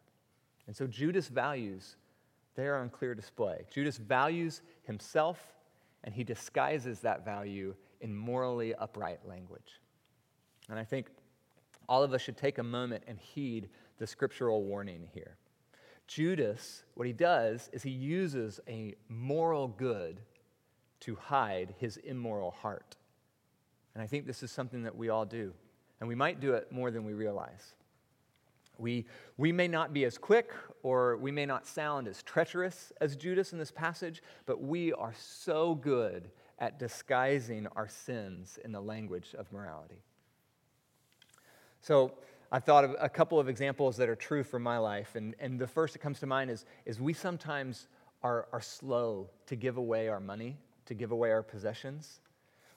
And 0.66 0.74
so 0.74 0.86
Judas' 0.86 1.28
values, 1.28 1.96
they 2.56 2.66
are 2.66 2.78
on 2.78 2.90
clear 2.90 3.14
display. 3.14 3.64
Judas 3.70 3.98
values 3.98 4.62
himself, 4.82 5.54
and 6.02 6.12
he 6.14 6.24
disguises 6.24 7.00
that 7.00 7.24
value 7.24 7.74
in 8.00 8.14
morally 8.14 8.74
upright 8.74 9.20
language. 9.26 9.80
And 10.68 10.78
I 10.78 10.84
think 10.84 11.06
all 11.88 12.02
of 12.02 12.12
us 12.12 12.20
should 12.20 12.36
take 12.36 12.58
a 12.58 12.64
moment 12.64 13.04
and 13.06 13.18
heed 13.18 13.68
the 13.98 14.06
scriptural 14.06 14.64
warning 14.64 15.08
here. 15.12 15.36
Judas, 16.06 16.84
what 16.94 17.06
he 17.06 17.12
does 17.12 17.68
is 17.72 17.82
he 17.82 17.90
uses 17.90 18.60
a 18.68 18.94
moral 19.08 19.68
good 19.68 20.20
to 21.00 21.16
hide 21.16 21.74
his 21.78 21.96
immoral 21.98 22.52
heart. 22.52 22.96
And 23.94 24.02
I 24.02 24.06
think 24.06 24.26
this 24.26 24.42
is 24.42 24.52
something 24.52 24.82
that 24.84 24.96
we 24.96 25.08
all 25.08 25.24
do. 25.24 25.52
And 26.00 26.08
we 26.08 26.14
might 26.14 26.40
do 26.40 26.52
it 26.54 26.70
more 26.70 26.90
than 26.90 27.04
we 27.04 27.14
realize. 27.14 27.74
We, 28.78 29.06
we 29.38 29.52
may 29.52 29.68
not 29.68 29.94
be 29.94 30.04
as 30.04 30.18
quick 30.18 30.52
or 30.82 31.16
we 31.16 31.32
may 31.32 31.46
not 31.46 31.66
sound 31.66 32.06
as 32.06 32.22
treacherous 32.22 32.92
as 33.00 33.16
Judas 33.16 33.52
in 33.52 33.58
this 33.58 33.70
passage, 33.70 34.22
but 34.44 34.62
we 34.62 34.92
are 34.92 35.14
so 35.18 35.74
good 35.74 36.30
at 36.58 36.78
disguising 36.78 37.66
our 37.74 37.88
sins 37.88 38.58
in 38.64 38.72
the 38.72 38.80
language 38.80 39.34
of 39.38 39.50
morality. 39.52 40.02
So, 41.80 42.12
I've 42.52 42.64
thought 42.64 42.84
of 42.84 42.94
a 43.00 43.08
couple 43.08 43.40
of 43.40 43.48
examples 43.48 43.96
that 43.96 44.08
are 44.08 44.16
true 44.16 44.44
for 44.44 44.58
my 44.58 44.78
life. 44.78 45.16
And, 45.16 45.34
and 45.40 45.58
the 45.58 45.66
first 45.66 45.94
that 45.94 45.98
comes 45.98 46.20
to 46.20 46.26
mind 46.26 46.50
is, 46.50 46.64
is 46.84 47.00
we 47.00 47.12
sometimes 47.12 47.88
are, 48.22 48.48
are 48.52 48.60
slow 48.60 49.30
to 49.46 49.56
give 49.56 49.76
away 49.76 50.08
our 50.08 50.20
money, 50.20 50.56
to 50.86 50.94
give 50.94 51.10
away 51.10 51.32
our 51.32 51.42
possessions. 51.42 52.20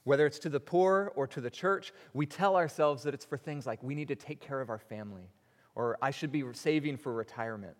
Whether 0.03 0.25
it's 0.25 0.39
to 0.39 0.49
the 0.49 0.59
poor 0.59 1.11
or 1.15 1.27
to 1.27 1.41
the 1.41 1.49
church, 1.49 1.93
we 2.13 2.25
tell 2.25 2.55
ourselves 2.55 3.03
that 3.03 3.13
it's 3.13 3.25
for 3.25 3.38
things 3.38 3.67
like 3.67 3.83
we 3.83 3.95
need 3.95 4.07
to 4.07 4.15
take 4.15 4.39
care 4.39 4.59
of 4.61 4.69
our 4.69 4.79
family, 4.79 5.29
or 5.75 5.97
I 6.01 6.11
should 6.11 6.31
be 6.31 6.43
saving 6.53 6.97
for 6.97 7.13
retirement, 7.13 7.75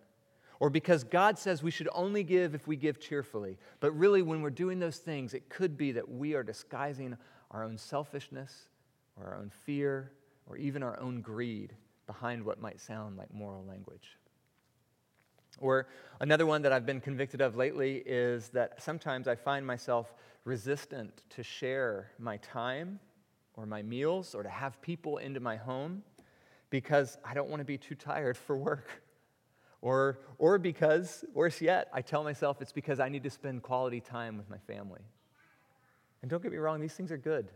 or 0.60 0.70
because 0.70 1.02
God 1.02 1.38
says 1.38 1.62
we 1.62 1.70
should 1.70 1.88
only 1.92 2.22
give 2.22 2.54
if 2.54 2.68
we 2.68 2.76
give 2.76 3.00
cheerfully. 3.00 3.58
But 3.80 3.92
really, 3.92 4.22
when 4.22 4.42
we're 4.42 4.50
doing 4.50 4.78
those 4.78 4.98
things, 4.98 5.34
it 5.34 5.48
could 5.48 5.76
be 5.76 5.92
that 5.92 6.08
we 6.08 6.34
are 6.34 6.42
disguising 6.42 7.16
our 7.50 7.64
own 7.64 7.78
selfishness 7.78 8.68
or 9.16 9.26
our 9.26 9.36
own 9.36 9.50
fear 9.64 10.12
or 10.50 10.56
even 10.56 10.82
our 10.82 10.98
own 10.98 11.20
greed 11.20 11.72
behind 12.06 12.44
what 12.44 12.60
might 12.60 12.80
sound 12.80 13.16
like 13.16 13.32
moral 13.32 13.64
language. 13.64 14.18
Or 15.60 15.86
another 16.18 16.44
one 16.44 16.62
that 16.62 16.72
I've 16.72 16.84
been 16.84 17.00
convicted 17.00 17.40
of 17.40 17.56
lately 17.56 18.02
is 18.04 18.48
that 18.48 18.82
sometimes 18.82 19.28
I 19.28 19.36
find 19.36 19.64
myself 19.64 20.12
resistant 20.44 21.22
to 21.30 21.44
share 21.44 22.10
my 22.18 22.38
time 22.38 22.98
or 23.54 23.64
my 23.64 23.82
meals 23.82 24.34
or 24.34 24.42
to 24.42 24.48
have 24.48 24.80
people 24.82 25.18
into 25.18 25.38
my 25.38 25.56
home 25.56 26.02
because 26.68 27.16
I 27.24 27.32
don't 27.32 27.48
want 27.48 27.60
to 27.60 27.64
be 27.64 27.78
too 27.78 27.94
tired 27.94 28.36
for 28.36 28.56
work. 28.56 29.02
Or, 29.82 30.18
or 30.36 30.58
because, 30.58 31.24
worse 31.32 31.62
yet, 31.62 31.88
I 31.92 32.02
tell 32.02 32.22
myself 32.22 32.60
it's 32.60 32.72
because 32.72 33.00
I 33.00 33.08
need 33.08 33.22
to 33.22 33.30
spend 33.30 33.62
quality 33.62 34.00
time 34.00 34.36
with 34.36 34.50
my 34.50 34.58
family. 34.58 35.00
And 36.20 36.30
don't 36.30 36.42
get 36.42 36.52
me 36.52 36.58
wrong, 36.58 36.80
these 36.80 36.92
things 36.92 37.10
are 37.10 37.16
good, 37.16 37.48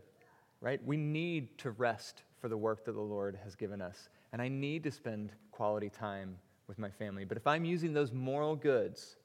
right? 0.65 0.83
We 0.83 0.97
need 0.97 1.59
to 1.59 1.69
rest 1.69 2.23
for 2.41 2.49
the 2.49 2.57
work 2.57 2.85
that 2.85 2.93
the 2.93 2.99
Lord 2.99 3.37
has 3.43 3.55
given 3.55 3.83
us. 3.83 4.09
And 4.33 4.41
I 4.41 4.47
need 4.47 4.83
to 4.85 4.91
spend 4.91 5.31
quality 5.51 5.91
time 5.91 6.37
with 6.67 6.79
my 6.79 6.89
family. 6.89 7.23
But 7.23 7.37
if 7.37 7.45
I'm 7.45 7.65
using 7.65 7.93
those 7.93 8.11
moral 8.11 8.55
goods 8.55 9.17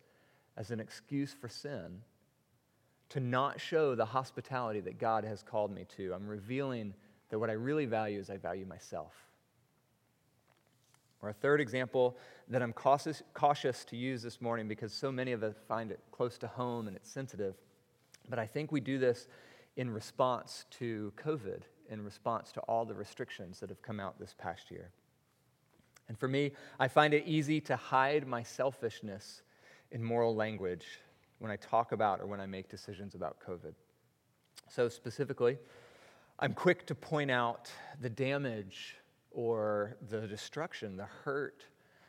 as 0.58 0.70
an 0.70 0.80
excuse 0.80 1.32
for 1.32 1.48
sin, 1.48 2.02
to 3.08 3.20
not 3.20 3.58
show 3.58 3.94
the 3.94 4.04
hospitality 4.04 4.80
that 4.80 4.98
God 4.98 5.24
has 5.24 5.42
called 5.42 5.74
me 5.74 5.86
to, 5.96 6.12
I'm 6.12 6.28
revealing 6.28 6.92
that 7.30 7.38
what 7.38 7.48
I 7.48 7.54
really 7.54 7.86
value 7.86 8.20
is 8.20 8.28
I 8.28 8.36
value 8.36 8.66
myself. 8.66 9.14
Or 11.22 11.30
a 11.30 11.34
third 11.34 11.62
example 11.62 12.18
that 12.48 12.62
I'm 12.62 12.74
cautious, 12.74 13.22
cautious 13.32 13.86
to 13.86 13.96
use 13.96 14.22
this 14.22 14.42
morning 14.42 14.68
because 14.68 14.92
so 14.92 15.10
many 15.10 15.32
of 15.32 15.42
us 15.42 15.54
find 15.66 15.90
it 15.90 16.00
close 16.12 16.36
to 16.38 16.48
home 16.48 16.86
and 16.86 16.94
it's 16.94 17.10
sensitive. 17.10 17.54
But 18.28 18.38
I 18.38 18.46
think 18.46 18.72
we 18.72 18.80
do 18.80 18.98
this 18.98 19.26
in 19.76 19.90
response 19.90 20.66
to 20.70 21.12
COVID 21.16 21.62
in 21.90 22.04
response 22.04 22.52
to 22.52 22.60
all 22.60 22.84
the 22.84 22.94
restrictions 22.94 23.60
that 23.60 23.68
have 23.68 23.82
come 23.82 24.00
out 24.00 24.18
this 24.18 24.34
past 24.38 24.70
year. 24.70 24.90
And 26.08 26.18
for 26.18 26.28
me, 26.28 26.52
I 26.78 26.88
find 26.88 27.12
it 27.12 27.24
easy 27.26 27.60
to 27.62 27.76
hide 27.76 28.26
my 28.26 28.42
selfishness 28.42 29.42
in 29.90 30.02
moral 30.02 30.34
language 30.34 30.86
when 31.38 31.50
I 31.50 31.56
talk 31.56 31.92
about 31.92 32.20
or 32.20 32.26
when 32.26 32.40
I 32.40 32.46
make 32.46 32.68
decisions 32.68 33.14
about 33.14 33.38
COVID. 33.46 33.74
So, 34.68 34.88
specifically, 34.88 35.58
I'm 36.38 36.54
quick 36.54 36.86
to 36.86 36.94
point 36.94 37.30
out 37.30 37.70
the 38.00 38.10
damage 38.10 38.96
or 39.30 39.96
the 40.08 40.26
destruction, 40.26 40.96
the 40.96 41.08
hurt 41.24 41.64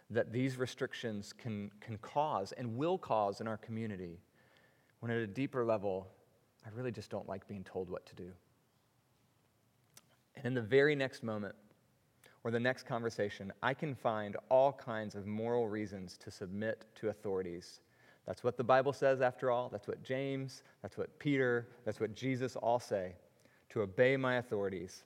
that 0.09 0.31
these 0.31 0.57
restrictions 0.57 1.33
can, 1.33 1.71
can 1.79 1.97
cause 1.97 2.51
and 2.51 2.75
will 2.75 2.97
cause 2.97 3.41
in 3.41 3.47
our 3.47 3.57
community, 3.57 4.19
when 4.99 5.11
at 5.11 5.17
a 5.17 5.27
deeper 5.27 5.63
level, 5.63 6.07
I 6.65 6.69
really 6.75 6.91
just 6.91 7.09
don't 7.09 7.27
like 7.27 7.47
being 7.47 7.63
told 7.63 7.89
what 7.89 8.05
to 8.07 8.15
do. 8.15 8.31
And 10.35 10.45
in 10.45 10.53
the 10.53 10.61
very 10.61 10.95
next 10.95 11.23
moment, 11.23 11.55
or 12.43 12.51
the 12.51 12.59
next 12.59 12.83
conversation, 12.83 13.53
I 13.61 13.73
can 13.73 13.93
find 13.93 14.35
all 14.49 14.73
kinds 14.73 15.15
of 15.15 15.27
moral 15.27 15.67
reasons 15.67 16.17
to 16.17 16.31
submit 16.31 16.85
to 16.95 17.09
authorities. 17.09 17.81
That's 18.25 18.43
what 18.43 18.57
the 18.57 18.63
Bible 18.63 18.93
says, 18.93 19.21
after 19.21 19.51
all. 19.51 19.69
That's 19.69 19.87
what 19.87 20.03
James, 20.03 20.63
that's 20.81 20.97
what 20.97 21.17
Peter, 21.19 21.67
that's 21.85 21.99
what 21.99 22.15
Jesus 22.15 22.55
all 22.55 22.79
say 22.79 23.13
to 23.69 23.81
obey 23.81 24.17
my 24.17 24.35
authorities. 24.35 25.03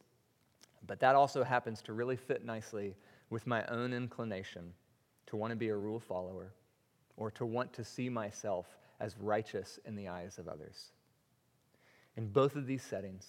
But 0.88 1.00
that 1.00 1.16
also 1.16 1.44
happens 1.44 1.82
to 1.84 1.94
really 1.94 2.16
fit 2.16 2.46
nicely 2.46 2.96
with 3.30 3.48
my 3.48 3.66
own 3.66 3.94
inclination 3.94 4.74
to 5.28 5.36
want 5.36 5.52
to 5.52 5.58
be 5.58 5.70
a 5.70 5.76
rule 5.76 6.00
follower 6.00 6.54
or 7.18 7.32
to 7.32 7.46
want 7.46 7.74
to 7.74 7.84
see 7.84 8.10
myself 8.10 8.78
as 9.00 9.18
righteous 9.20 9.80
in 9.86 9.96
the 9.96 10.08
eyes 10.08 10.38
of 10.38 10.48
others. 10.48 10.92
In 12.18 12.28
both 12.28 12.56
of 12.56 12.66
these 12.66 12.84
settings, 12.84 13.26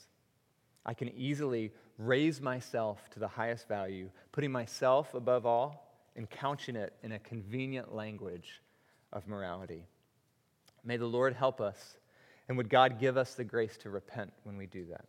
I 0.85 0.95
can 0.95 1.09
easily 1.09 1.73
raise 1.99 2.41
myself 2.41 3.11
to 3.11 3.19
the 3.19 3.29
highest 3.29 3.67
value, 3.67 4.11
putting 4.33 4.53
myself 4.53 5.15
above 5.15 5.45
all 5.45 5.99
and 6.15 6.31
couching 6.31 6.77
it 6.77 6.95
in 7.03 7.13
a 7.13 7.19
convenient 7.19 7.95
language 7.95 8.63
of 9.13 9.27
morality. 9.27 9.85
May 10.85 10.97
the 10.97 11.07
Lord 11.07 11.35
help 11.35 11.61
us, 11.61 11.99
and 12.49 12.57
would 12.57 12.69
God 12.69 13.01
give 13.01 13.17
us 13.17 13.35
the 13.35 13.45
grace 13.45 13.77
to 13.79 13.91
repent 13.91 14.33
when 14.45 14.57
we 14.57 14.67
do 14.67 14.87
that? 14.87 15.07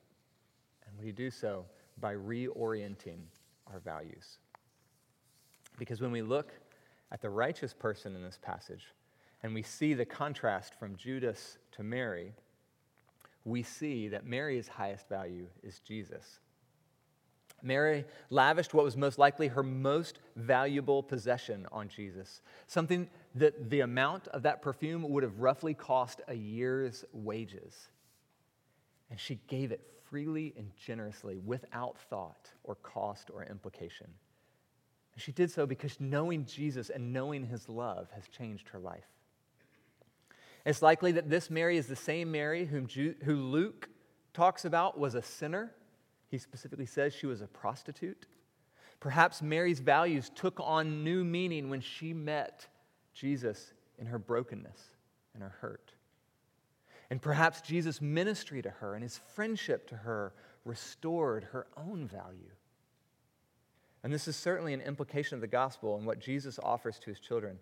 And 0.88 1.00
we 1.00 1.12
do 1.12 1.30
so 1.30 1.66
by 2.00 2.16
reorienting 2.16 3.20
our 3.72 3.80
values. 3.80 4.40
Because 5.78 6.02
when 6.02 6.12
we 6.12 6.24
look 6.24 6.52
at 7.12 7.22
the 7.22 7.30
righteous 7.30 7.74
person 7.74 8.16
in 8.16 8.24
this 8.24 8.40
passage, 8.42 8.86
and 9.44 9.54
we 9.54 9.62
see 9.62 9.94
the 9.94 10.06
contrast 10.06 10.74
from 10.80 10.96
Judas 10.96 11.60
to 11.74 11.84
Mary, 11.84 12.34
we 13.48 13.64
see 13.64 14.10
that 14.10 14.26
Mary's 14.26 14.68
highest 14.68 15.08
value 15.08 15.48
is 15.64 15.80
Jesus. 15.80 16.40
Mary 17.64 18.06
lavished 18.30 18.74
what 18.74 18.84
was 18.84 18.98
most 18.98 19.18
likely 19.18 19.48
her 19.48 19.64
most 19.64 20.20
valuable 20.36 21.02
possession 21.02 21.66
on 21.72 21.88
Jesus, 21.88 22.42
something 22.68 23.10
that 23.36 23.70
the 23.70 23.80
amount 23.80 24.28
of 24.28 24.44
that 24.44 24.62
perfume 24.62 25.10
would 25.10 25.24
have 25.24 25.40
roughly 25.40 25.74
cost 25.74 26.22
a 26.28 26.34
year's 26.34 27.06
wages. 27.14 27.88
And 29.10 29.20
she 29.20 29.40
gave 29.48 29.72
it 29.72 29.82
freely 30.10 30.54
and 30.58 30.70
generously 30.76 31.38
without 31.38 31.98
thought 32.10 32.52
or 32.64 32.76
cost 32.76 33.32
or 33.34 33.46
implication. 33.46 34.08
And 35.14 35.22
she 35.22 35.32
did 35.32 35.50
so 35.50 35.66
because 35.66 36.00
knowing 36.00 36.46
Jesus 36.46 36.90
and 36.90 37.14
knowing 37.14 37.46
his 37.46 37.70
love 37.70 38.10
has 38.12 38.28
changed 38.28 38.68
her 38.70 38.80
life. 38.80 39.08
It's 40.68 40.82
likely 40.82 41.14
that 41.14 41.30
this 41.30 41.50
Mary 41.50 41.78
is 41.78 41.88
the 41.88 41.96
same 41.96 42.30
Mary 42.30 42.66
whom, 42.66 42.88
Ju- 42.88 43.16
who 43.24 43.38
Luke 43.38 43.88
talks 44.34 44.66
about 44.66 45.00
was 45.00 45.16
a 45.16 45.22
sinner. 45.22 45.72
He 46.28 46.38
specifically 46.38 46.86
says 46.86 47.14
she 47.14 47.26
was 47.26 47.40
a 47.40 47.48
prostitute. 47.48 48.26
Perhaps 49.00 49.42
Mary's 49.42 49.80
values 49.80 50.30
took 50.36 50.60
on 50.60 51.06
new 51.06 51.24
meaning 51.24 51.70
when 51.70 51.80
she 51.80 52.12
met 52.12 52.68
Jesus 53.14 53.72
in 53.98 54.08
her 54.08 54.20
brokenness 54.20 54.90
and 55.34 55.42
her 55.42 55.56
hurt. 55.62 55.94
And 57.10 57.22
perhaps 57.22 57.62
Jesus' 57.62 58.02
ministry 58.02 58.62
to 58.62 58.70
her 58.70 58.94
and 58.94 59.04
his 59.04 59.22
friendship 59.36 59.88
to 59.88 59.96
her 59.96 60.34
restored 60.66 61.46
her 61.46 61.68
own 61.78 62.10
value. 62.10 62.52
And 64.04 64.12
this 64.12 64.28
is 64.28 64.36
certainly 64.36 64.74
an 64.74 64.82
implication 64.82 65.36
of 65.36 65.42
the 65.42 65.48
gospel 65.48 65.96
and 65.96 66.06
what 66.06 66.20
Jesus 66.20 66.60
offers 66.62 67.00
to 67.00 67.10
his 67.10 67.22
children. 67.22 67.58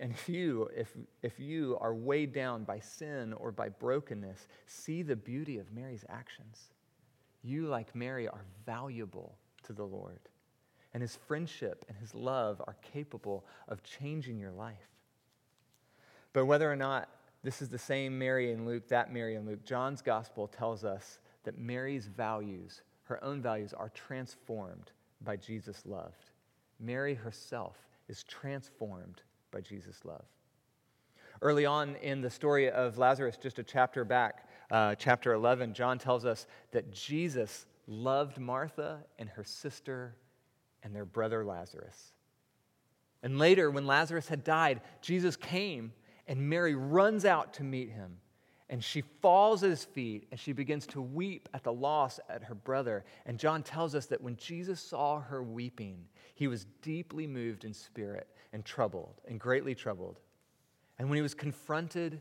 And 0.00 0.12
if 0.12 0.28
you, 0.28 0.68
if, 0.76 0.96
if 1.22 1.40
you 1.40 1.76
are 1.80 1.94
weighed 1.94 2.32
down 2.32 2.64
by 2.64 2.78
sin 2.78 3.32
or 3.32 3.50
by 3.50 3.68
brokenness, 3.68 4.46
see 4.66 5.02
the 5.02 5.16
beauty 5.16 5.58
of 5.58 5.72
Mary's 5.72 6.04
actions. 6.08 6.70
You, 7.42 7.66
like 7.66 7.94
Mary, 7.94 8.28
are 8.28 8.44
valuable 8.66 9.36
to 9.64 9.72
the 9.72 9.84
Lord. 9.84 10.20
And 10.92 11.02
his 11.02 11.16
friendship 11.16 11.84
and 11.88 11.96
his 11.98 12.14
love 12.14 12.60
are 12.66 12.76
capable 12.82 13.44
of 13.68 13.82
changing 13.82 14.38
your 14.38 14.52
life. 14.52 14.76
But 16.32 16.46
whether 16.46 16.70
or 16.70 16.76
not 16.76 17.08
this 17.42 17.62
is 17.62 17.68
the 17.68 17.78
same 17.78 18.18
Mary 18.18 18.52
in 18.52 18.66
Luke, 18.66 18.88
that 18.88 19.12
Mary 19.12 19.34
in 19.34 19.46
Luke, 19.46 19.64
John's 19.64 20.02
gospel 20.02 20.46
tells 20.46 20.84
us 20.84 21.18
that 21.44 21.58
Mary's 21.58 22.06
values, 22.06 22.82
her 23.04 23.22
own 23.24 23.40
values, 23.40 23.72
are 23.72 23.88
transformed 23.90 24.92
by 25.22 25.36
Jesus' 25.36 25.82
love. 25.86 26.14
Mary 26.78 27.14
herself 27.14 27.76
is 28.08 28.22
transformed 28.24 29.22
by 29.50 29.60
Jesus' 29.60 30.04
love. 30.04 30.24
Early 31.42 31.64
on 31.64 31.96
in 31.96 32.20
the 32.20 32.30
story 32.30 32.70
of 32.70 32.98
Lazarus, 32.98 33.36
just 33.36 33.58
a 33.58 33.62
chapter 33.62 34.04
back, 34.04 34.46
uh, 34.70 34.94
chapter 34.94 35.32
11, 35.32 35.74
John 35.74 35.98
tells 35.98 36.24
us 36.24 36.46
that 36.72 36.92
Jesus 36.92 37.66
loved 37.86 38.38
Martha 38.38 39.00
and 39.18 39.28
her 39.30 39.44
sister 39.44 40.14
and 40.82 40.94
their 40.94 41.04
brother 41.04 41.44
Lazarus. 41.44 42.12
And 43.22 43.38
later, 43.38 43.70
when 43.70 43.86
Lazarus 43.86 44.28
had 44.28 44.44
died, 44.44 44.80
Jesus 45.00 45.36
came 45.36 45.92
and 46.26 46.48
Mary 46.48 46.74
runs 46.74 47.24
out 47.24 47.54
to 47.54 47.64
meet 47.64 47.90
him. 47.90 48.18
And 48.68 48.84
she 48.84 49.02
falls 49.20 49.64
at 49.64 49.70
his 49.70 49.84
feet 49.84 50.28
and 50.30 50.38
she 50.38 50.52
begins 50.52 50.86
to 50.88 51.02
weep 51.02 51.48
at 51.52 51.64
the 51.64 51.72
loss 51.72 52.20
at 52.28 52.44
her 52.44 52.54
brother. 52.54 53.04
And 53.26 53.38
John 53.38 53.64
tells 53.64 53.96
us 53.96 54.06
that 54.06 54.22
when 54.22 54.36
Jesus 54.36 54.80
saw 54.80 55.20
her 55.20 55.42
weeping, 55.42 56.04
he 56.34 56.46
was 56.46 56.66
deeply 56.80 57.26
moved 57.26 57.64
in 57.64 57.74
spirit 57.74 58.28
and 58.52 58.64
troubled, 58.64 59.20
and 59.28 59.38
greatly 59.38 59.74
troubled. 59.74 60.18
And 60.98 61.08
when 61.08 61.16
he 61.16 61.22
was 61.22 61.34
confronted 61.34 62.20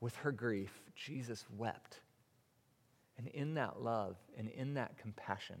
with 0.00 0.14
her 0.16 0.32
grief, 0.32 0.82
Jesus 0.94 1.44
wept. 1.56 2.00
And 3.18 3.28
in 3.28 3.54
that 3.54 3.82
love 3.82 4.16
and 4.38 4.48
in 4.48 4.74
that 4.74 4.96
compassion, 4.96 5.56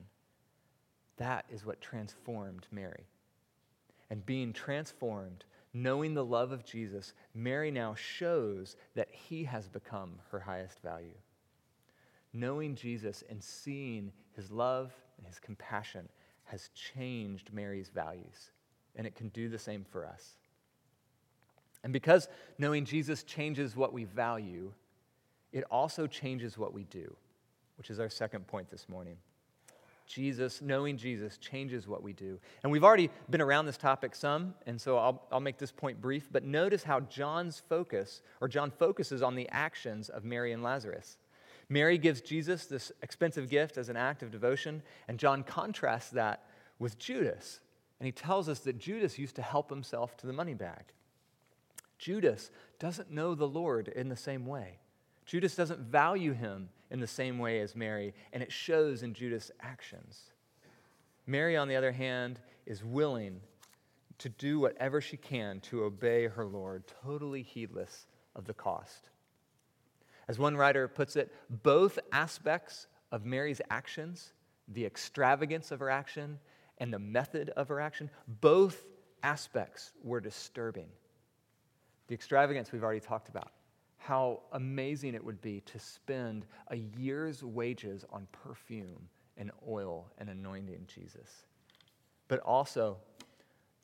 that 1.16 1.44
is 1.50 1.66
what 1.66 1.80
transformed 1.80 2.66
Mary. 2.70 3.06
And 4.08 4.24
being 4.24 4.52
transformed, 4.52 5.44
knowing 5.74 6.14
the 6.14 6.24
love 6.24 6.52
of 6.52 6.64
Jesus, 6.64 7.12
Mary 7.34 7.70
now 7.70 7.94
shows 7.94 8.76
that 8.94 9.08
he 9.10 9.44
has 9.44 9.68
become 9.68 10.12
her 10.30 10.40
highest 10.40 10.80
value. 10.80 11.16
Knowing 12.32 12.74
Jesus 12.74 13.22
and 13.28 13.42
seeing 13.42 14.12
his 14.34 14.50
love 14.50 14.92
and 15.18 15.26
his 15.26 15.38
compassion 15.38 16.08
has 16.44 16.70
changed 16.74 17.52
Mary's 17.52 17.90
values, 17.90 18.50
and 18.96 19.06
it 19.06 19.14
can 19.14 19.28
do 19.28 19.48
the 19.48 19.58
same 19.58 19.84
for 19.90 20.06
us. 20.06 20.36
And 21.82 21.92
because 21.92 22.28
knowing 22.58 22.84
Jesus 22.84 23.22
changes 23.22 23.74
what 23.74 23.92
we 23.92 24.04
value, 24.04 24.72
it 25.52 25.64
also 25.70 26.06
changes 26.06 26.58
what 26.58 26.74
we 26.74 26.84
do 26.84 27.16
which 27.80 27.88
is 27.88 27.98
our 27.98 28.10
second 28.10 28.46
point 28.46 28.68
this 28.68 28.90
morning. 28.90 29.16
Jesus, 30.06 30.60
knowing 30.60 30.98
Jesus, 30.98 31.38
changes 31.38 31.88
what 31.88 32.02
we 32.02 32.12
do. 32.12 32.38
And 32.62 32.70
we've 32.70 32.84
already 32.84 33.08
been 33.30 33.40
around 33.40 33.64
this 33.64 33.78
topic 33.78 34.14
some, 34.14 34.52
and 34.66 34.78
so 34.78 34.98
I'll, 34.98 35.22
I'll 35.32 35.40
make 35.40 35.56
this 35.56 35.72
point 35.72 35.98
brief. 35.98 36.28
But 36.30 36.44
notice 36.44 36.82
how 36.82 37.00
John's 37.00 37.62
focus, 37.70 38.20
or 38.42 38.48
John 38.48 38.70
focuses 38.70 39.22
on 39.22 39.34
the 39.34 39.48
actions 39.48 40.10
of 40.10 40.24
Mary 40.24 40.52
and 40.52 40.62
Lazarus. 40.62 41.16
Mary 41.70 41.96
gives 41.96 42.20
Jesus 42.20 42.66
this 42.66 42.92
expensive 43.00 43.48
gift 43.48 43.78
as 43.78 43.88
an 43.88 43.96
act 43.96 44.22
of 44.22 44.30
devotion, 44.30 44.82
and 45.08 45.18
John 45.18 45.42
contrasts 45.42 46.10
that 46.10 46.44
with 46.78 46.98
Judas. 46.98 47.60
And 48.00 48.06
he 48.06 48.12
tells 48.12 48.48
us 48.48 48.60
that 48.60 48.78
Judas 48.78 49.18
used 49.18 49.36
to 49.36 49.42
help 49.42 49.70
himself 49.70 50.16
to 50.16 50.26
the 50.26 50.32
money 50.32 50.54
bag. 50.54 50.84
Judas 51.98 52.50
doesn't 52.78 53.10
know 53.10 53.34
the 53.34 53.46
Lord 53.46 53.88
in 53.88 54.08
the 54.08 54.16
same 54.16 54.46
way. 54.46 54.78
Judas 55.26 55.54
doesn't 55.54 55.80
value 55.80 56.32
him 56.32 56.70
in 56.90 56.98
the 56.98 57.06
same 57.06 57.38
way 57.38 57.60
as 57.60 57.76
Mary, 57.76 58.14
and 58.32 58.42
it 58.42 58.50
shows 58.50 59.02
in 59.02 59.12
Judas' 59.12 59.50
actions. 59.60 60.32
Mary, 61.26 61.56
on 61.56 61.68
the 61.68 61.76
other 61.76 61.92
hand, 61.92 62.40
is 62.66 62.82
willing 62.82 63.40
to 64.18 64.30
do 64.30 64.58
whatever 64.58 65.00
she 65.00 65.16
can 65.16 65.60
to 65.60 65.84
obey 65.84 66.26
her 66.26 66.46
Lord, 66.46 66.84
totally 67.04 67.42
heedless 67.42 68.06
of 68.34 68.46
the 68.46 68.54
cost. 68.54 69.10
As 70.26 70.38
one 70.38 70.56
writer 70.56 70.88
puts 70.88 71.16
it, 71.16 71.32
both 71.48 71.98
aspects 72.12 72.86
of 73.12 73.24
Mary's 73.24 73.60
actions, 73.70 74.32
the 74.68 74.86
extravagance 74.86 75.70
of 75.70 75.80
her 75.80 75.90
action 75.90 76.38
and 76.80 76.92
the 76.92 76.98
method 76.98 77.50
of 77.50 77.68
her 77.68 77.80
action, 77.80 78.10
both 78.40 78.84
aspects 79.22 79.92
were 80.02 80.20
disturbing. 80.20 80.88
The 82.08 82.14
extravagance 82.14 82.72
we've 82.72 82.82
already 82.82 83.00
talked 83.00 83.28
about 83.28 83.52
how 84.00 84.40
amazing 84.52 85.14
it 85.14 85.22
would 85.22 85.40
be 85.42 85.60
to 85.60 85.78
spend 85.78 86.46
a 86.68 86.76
year's 86.76 87.44
wages 87.44 88.04
on 88.10 88.26
perfume 88.32 89.08
and 89.36 89.50
oil 89.68 90.10
and 90.16 90.30
anointing 90.30 90.86
Jesus. 90.88 91.44
But 92.26 92.40
also, 92.40 92.96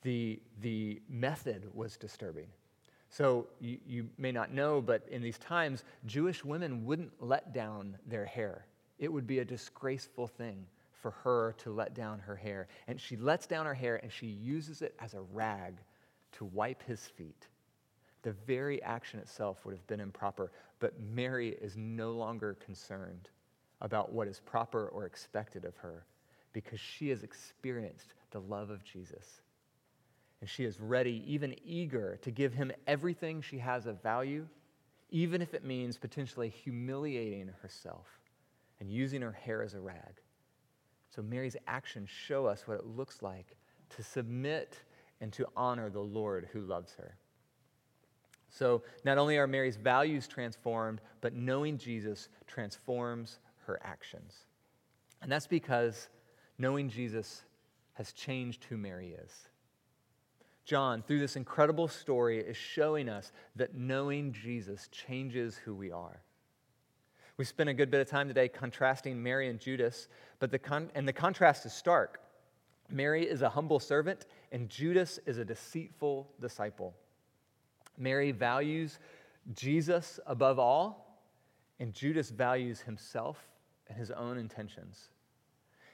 the, 0.01 0.41
the 0.61 0.99
method 1.07 1.69
was 1.71 1.97
disturbing. 1.97 2.47
So 3.09 3.47
you, 3.59 3.77
you 3.85 4.09
may 4.17 4.31
not 4.31 4.51
know, 4.51 4.81
but 4.81 5.07
in 5.11 5.21
these 5.21 5.37
times, 5.37 5.83
Jewish 6.07 6.43
women 6.43 6.83
wouldn't 6.83 7.11
let 7.19 7.53
down 7.53 7.95
their 8.07 8.25
hair. 8.25 8.65
It 8.97 9.13
would 9.13 9.27
be 9.27 9.39
a 9.39 9.45
disgraceful 9.45 10.27
thing 10.27 10.65
for 11.01 11.11
her 11.11 11.53
to 11.59 11.71
let 11.71 11.93
down 11.93 12.19
her 12.19 12.35
hair. 12.35 12.67
And 12.87 12.99
she 12.99 13.15
lets 13.17 13.47
down 13.47 13.65
her 13.65 13.73
hair 13.73 13.97
and 13.97 14.11
she 14.11 14.27
uses 14.27 14.81
it 14.81 14.95
as 14.99 15.13
a 15.13 15.21
rag 15.21 15.75
to 16.33 16.45
wipe 16.45 16.83
his 16.83 17.05
feet 17.05 17.47
the 18.27 18.33
very 18.45 18.83
action 18.83 19.21
itself 19.21 19.63
would 19.63 19.73
have 19.73 19.87
been 19.87 20.01
improper. 20.01 20.51
But 20.79 20.99
Mary 20.99 21.55
is 21.61 21.77
no 21.77 22.11
longer 22.11 22.55
concerned 22.55 23.29
about 23.79 24.11
what 24.11 24.27
is 24.27 24.41
proper 24.41 24.89
or 24.89 25.05
expected 25.05 25.63
of 25.63 25.77
her 25.77 26.05
because 26.51 26.79
she 26.79 27.07
has 27.07 27.23
experienced 27.23 28.15
the 28.31 28.41
love 28.41 28.69
of 28.69 28.83
Jesus. 28.83 29.41
And 30.41 30.49
she 30.49 30.65
is 30.65 30.81
ready, 30.81 31.23
even 31.25 31.55
eager, 31.65 32.19
to 32.21 32.29
give 32.29 32.53
him 32.53 32.71
everything 32.85 33.41
she 33.41 33.59
has 33.59 33.85
of 33.85 34.03
value, 34.03 34.45
even 35.09 35.41
if 35.41 35.53
it 35.53 35.63
means 35.63 35.97
potentially 35.97 36.49
humiliating 36.49 37.49
herself 37.61 38.07
and 38.81 38.91
using 38.91 39.21
her 39.21 39.31
hair 39.31 39.63
as 39.63 39.73
a 39.73 39.79
rag. 39.79 40.21
So 41.09 41.21
Mary's 41.21 41.57
actions 41.67 42.09
show 42.09 42.45
us 42.45 42.67
what 42.67 42.77
it 42.79 42.85
looks 42.85 43.21
like 43.21 43.55
to 43.95 44.03
submit 44.03 44.79
and 45.21 45.31
to 45.33 45.47
honor 45.55 45.89
the 45.89 45.99
Lord 45.99 46.49
who 46.51 46.61
loves 46.61 46.93
her. 46.95 47.17
So 48.49 48.83
not 49.03 49.17
only 49.17 49.37
are 49.37 49.47
Mary's 49.47 49.77
values 49.77 50.27
transformed, 50.27 51.01
but 51.21 51.33
knowing 51.33 51.77
Jesus 51.77 52.29
transforms 52.45 53.39
her 53.65 53.79
actions. 53.83 54.45
And 55.21 55.31
that's 55.31 55.47
because 55.47 56.09
knowing 56.57 56.89
Jesus 56.89 57.43
has 57.93 58.13
changed 58.13 58.63
who 58.65 58.77
Mary 58.77 59.15
is. 59.23 59.31
John, 60.65 61.01
through 61.01 61.19
this 61.19 61.35
incredible 61.35 61.87
story, 61.87 62.39
is 62.39 62.57
showing 62.57 63.09
us 63.09 63.31
that 63.55 63.75
knowing 63.75 64.33
Jesus 64.33 64.89
changes 64.89 65.55
who 65.55 65.73
we 65.73 65.91
are. 65.91 66.21
We 67.37 67.45
spent 67.45 67.69
a 67.69 67.73
good 67.73 67.91
bit 67.91 68.01
of 68.01 68.09
time 68.09 68.27
today 68.27 68.47
contrasting 68.47 69.21
Mary 69.21 69.47
and 69.47 69.59
Judas, 69.59 70.07
but 70.39 70.49
the 70.49 70.57
con- 70.57 70.89
and 70.95 71.07
the 71.07 71.13
contrast 71.13 71.65
is 71.67 71.73
stark. 71.73 72.19
Mary 72.89 73.27
is 73.27 73.43
a 73.43 73.49
humble 73.49 73.79
servant, 73.79 74.25
and 74.51 74.69
Judas 74.69 75.19
is 75.27 75.37
a 75.37 75.45
deceitful 75.45 76.31
disciple. 76.41 76.95
Mary 77.97 78.31
values 78.31 78.97
Jesus 79.53 80.19
above 80.25 80.57
all, 80.57 81.21
and 81.79 81.93
Judas 81.93 82.31
values 82.31 82.81
himself 82.81 83.47
and 83.87 83.97
his 83.97 84.09
own 84.09 84.37
intentions. 84.37 85.09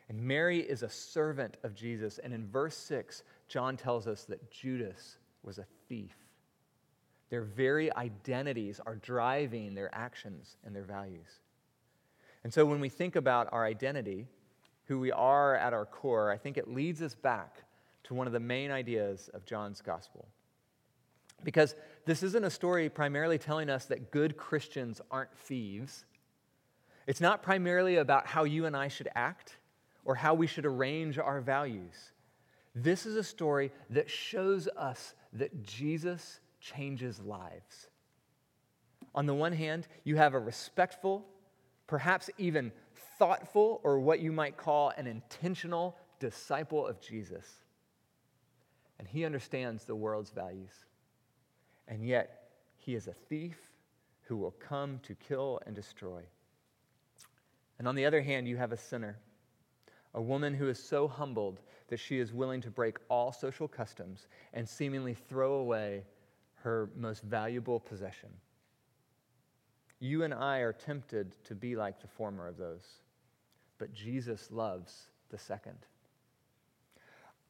And 0.08 0.22
Mary 0.22 0.60
is 0.60 0.84
a 0.84 0.90
servant 0.90 1.58
of 1.64 1.76
Jesus. 1.76 2.20
And 2.20 2.34
in 2.34 2.48
verse 2.48 2.76
6, 2.78 3.24
John 3.48 3.76
tells 3.76 4.08
us 4.08 4.24
that 4.26 4.50
Judas 4.50 5.18
was 5.44 5.58
a 5.58 5.66
thief. 5.88 6.16
Their 7.34 7.42
very 7.42 7.92
identities 7.96 8.80
are 8.86 8.94
driving 8.94 9.74
their 9.74 9.90
actions 9.92 10.56
and 10.64 10.76
their 10.76 10.84
values. 10.84 11.40
And 12.44 12.54
so 12.54 12.64
when 12.64 12.80
we 12.80 12.90
think 12.90 13.16
about 13.16 13.50
our 13.52 13.66
identity, 13.66 14.28
who 14.86 15.00
we 15.00 15.12
are 15.12 15.56
at 15.56 15.74
our 15.74 15.88
core, 15.88 16.30
I 16.30 16.38
think 16.38 16.60
it 16.60 16.68
leads 16.68 17.02
us 17.02 17.16
back 17.16 17.64
to 18.04 18.14
one 18.14 18.28
of 18.28 18.34
the 18.34 18.40
main 18.40 18.70
ideas 18.70 19.32
of 19.34 19.46
John's 19.46 19.82
gospel. 19.82 20.28
Because 21.44 21.74
this 22.06 22.22
isn't 22.22 22.44
a 22.44 22.52
story 22.52 22.88
primarily 22.88 23.40
telling 23.40 23.68
us 23.68 23.86
that 23.86 24.12
good 24.12 24.38
Christians 24.38 25.02
aren't 25.10 25.36
thieves. 25.36 26.06
It's 27.08 27.20
not 27.20 27.42
primarily 27.42 27.96
about 27.96 28.28
how 28.28 28.44
you 28.44 28.68
and 28.68 28.78
I 28.78 28.90
should 28.90 29.10
act 29.16 29.58
or 30.06 30.14
how 30.14 30.36
we 30.36 30.46
should 30.46 30.68
arrange 30.68 31.18
our 31.18 31.42
values. 31.42 32.12
This 32.76 33.08
is 33.08 33.16
a 33.16 33.24
story 33.24 33.72
that 33.90 34.08
shows 34.08 34.68
us 34.78 35.16
that 35.34 35.64
Jesus 35.64 36.40
changes 36.64 37.20
lives. 37.20 37.90
On 39.14 39.26
the 39.26 39.34
one 39.34 39.54
hand, 39.54 39.88
you 40.04 40.16
have 40.16 40.34
a 40.34 40.40
respectful, 40.40 41.26
perhaps 41.88 42.30
even 42.38 42.72
thoughtful, 43.20 43.82
or 43.84 44.00
what 44.00 44.20
you 44.20 44.32
might 44.32 44.58
call 44.58 44.92
an 44.98 45.06
intentional 45.06 45.98
disciple 46.20 46.88
of 46.88 47.00
Jesus. 47.02 47.46
And 48.98 49.08
he 49.08 49.26
understands 49.26 49.86
the 49.86 49.96
world's 49.96 50.32
values 50.32 50.86
and 51.88 52.06
yet 52.06 52.50
he 52.78 52.96
is 52.96 53.08
a 53.08 53.14
thief 53.14 53.58
who 54.24 54.38
will 54.38 54.52
come 54.52 55.00
to 55.04 55.16
kill 55.16 55.60
and 55.66 55.76
destroy. 55.76 56.22
And 57.80 57.88
on 57.88 57.96
the 57.96 58.06
other 58.06 58.22
hand, 58.22 58.48
you 58.48 58.58
have 58.58 58.72
a 58.72 58.78
sinner, 58.78 59.18
a 60.14 60.22
woman 60.22 60.54
who 60.54 60.70
is 60.70 60.80
so 60.82 61.08
humbled 61.08 61.60
that 61.90 62.00
she 62.00 62.20
is 62.20 62.34
willing 62.34 62.62
to 62.62 62.72
break 62.72 62.98
all 63.10 63.32
social 63.32 63.68
customs 63.68 64.28
and 64.54 64.68
seemingly 64.68 65.14
throw 65.14 65.56
away 65.56 66.04
her 66.64 66.90
most 66.96 67.24
valuable 67.24 67.80
possession. 67.80 68.30
You 70.00 70.24
and 70.24 70.34
I 70.34 70.60
are 70.60 70.74
tempted 70.74 71.36
to 71.46 71.56
be 71.56 71.76
like 71.76 72.02
the 72.02 72.08
former 72.08 72.48
of 72.48 72.58
those, 72.58 72.86
but 73.78 73.94
Jesus 73.94 74.50
loves 74.50 75.10
the 75.30 75.38
second. 75.38 75.78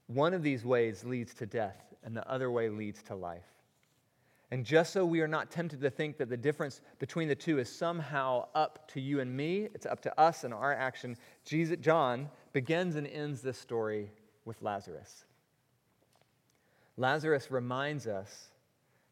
One 0.07 0.33
of 0.33 0.43
these 0.43 0.65
ways 0.65 1.03
leads 1.03 1.33
to 1.35 1.45
death, 1.45 1.93
and 2.03 2.15
the 2.15 2.27
other 2.29 2.51
way 2.51 2.69
leads 2.69 3.01
to 3.03 3.15
life. 3.15 3.45
And 4.51 4.65
just 4.65 4.93
so 4.93 5.05
we 5.05 5.21
are 5.21 5.27
not 5.27 5.49
tempted 5.49 5.81
to 5.81 5.89
think 5.89 6.17
that 6.17 6.29
the 6.29 6.37
difference 6.37 6.81
between 6.99 7.27
the 7.27 7.35
two 7.35 7.57
is 7.59 7.69
somehow 7.69 8.47
up 8.53 8.87
to 8.89 9.01
you 9.01 9.19
and 9.19 9.35
me, 9.35 9.69
it's 9.73 9.85
up 9.87 10.01
to 10.01 10.19
us 10.19 10.43
and 10.43 10.53
our 10.53 10.73
action, 10.73 11.17
Jesus, 11.45 11.77
John 11.81 12.29
begins 12.51 12.95
and 12.95 13.07
ends 13.07 13.41
this 13.41 13.57
story 13.57 14.11
with 14.45 14.61
Lazarus. 14.61 15.25
Lazarus 16.97 17.49
reminds 17.49 18.05
us 18.05 18.49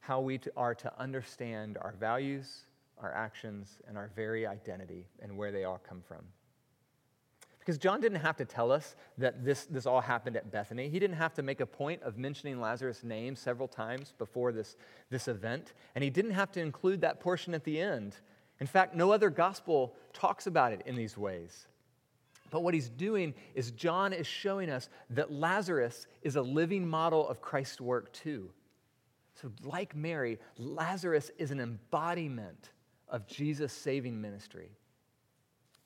how 0.01 0.19
we 0.19 0.39
are 0.57 0.75
to 0.75 0.91
understand 0.99 1.77
our 1.79 1.93
values, 1.99 2.65
our 3.01 3.13
actions, 3.13 3.77
and 3.87 3.97
our 3.97 4.09
very 4.15 4.45
identity 4.45 5.07
and 5.21 5.37
where 5.37 5.51
they 5.51 5.63
all 5.63 5.79
come 5.87 6.01
from. 6.07 6.23
Because 7.59 7.77
John 7.77 8.01
didn't 8.01 8.21
have 8.21 8.37
to 8.37 8.45
tell 8.45 8.71
us 8.71 8.95
that 9.19 9.45
this, 9.45 9.65
this 9.65 9.85
all 9.85 10.01
happened 10.01 10.35
at 10.35 10.51
Bethany. 10.51 10.89
He 10.89 10.97
didn't 10.97 11.17
have 11.17 11.35
to 11.35 11.43
make 11.43 11.61
a 11.61 11.65
point 11.67 12.01
of 12.01 12.17
mentioning 12.17 12.59
Lazarus' 12.59 13.03
name 13.03 13.35
several 13.35 13.67
times 13.67 14.15
before 14.17 14.51
this, 14.51 14.75
this 15.11 15.27
event. 15.27 15.73
And 15.93 16.03
he 16.03 16.09
didn't 16.09 16.31
have 16.31 16.51
to 16.53 16.59
include 16.59 17.01
that 17.01 17.19
portion 17.19 17.53
at 17.53 17.63
the 17.63 17.79
end. 17.79 18.15
In 18.59 18.65
fact, 18.65 18.95
no 18.95 19.11
other 19.11 19.29
gospel 19.29 19.93
talks 20.11 20.47
about 20.47 20.73
it 20.73 20.81
in 20.87 20.95
these 20.95 21.15
ways. 21.15 21.67
But 22.49 22.63
what 22.63 22.73
he's 22.73 22.89
doing 22.89 23.35
is 23.53 23.69
John 23.71 24.11
is 24.11 24.25
showing 24.25 24.71
us 24.71 24.89
that 25.11 25.31
Lazarus 25.31 26.07
is 26.23 26.35
a 26.35 26.41
living 26.41 26.87
model 26.87 27.27
of 27.29 27.41
Christ's 27.41 27.79
work 27.79 28.11
too. 28.11 28.49
So, 29.33 29.51
like 29.63 29.95
Mary, 29.95 30.39
Lazarus 30.57 31.31
is 31.37 31.51
an 31.51 31.59
embodiment 31.59 32.71
of 33.07 33.27
Jesus' 33.27 33.73
saving 33.73 34.19
ministry. 34.19 34.77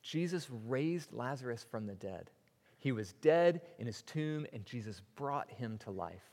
Jesus 0.02 0.50
raised 0.68 1.14
Lazarus 1.14 1.66
from 1.70 1.86
the 1.86 1.96
dead. 1.96 2.30
He 2.78 2.92
was 2.92 3.14
dead 3.14 3.62
in 3.80 3.88
his 3.88 4.04
tomb, 4.04 4.46
and 4.54 4.66
Jesus 4.66 5.02
brought 5.16 5.50
him 5.50 5.78
to 5.80 5.92
life. 5.92 6.32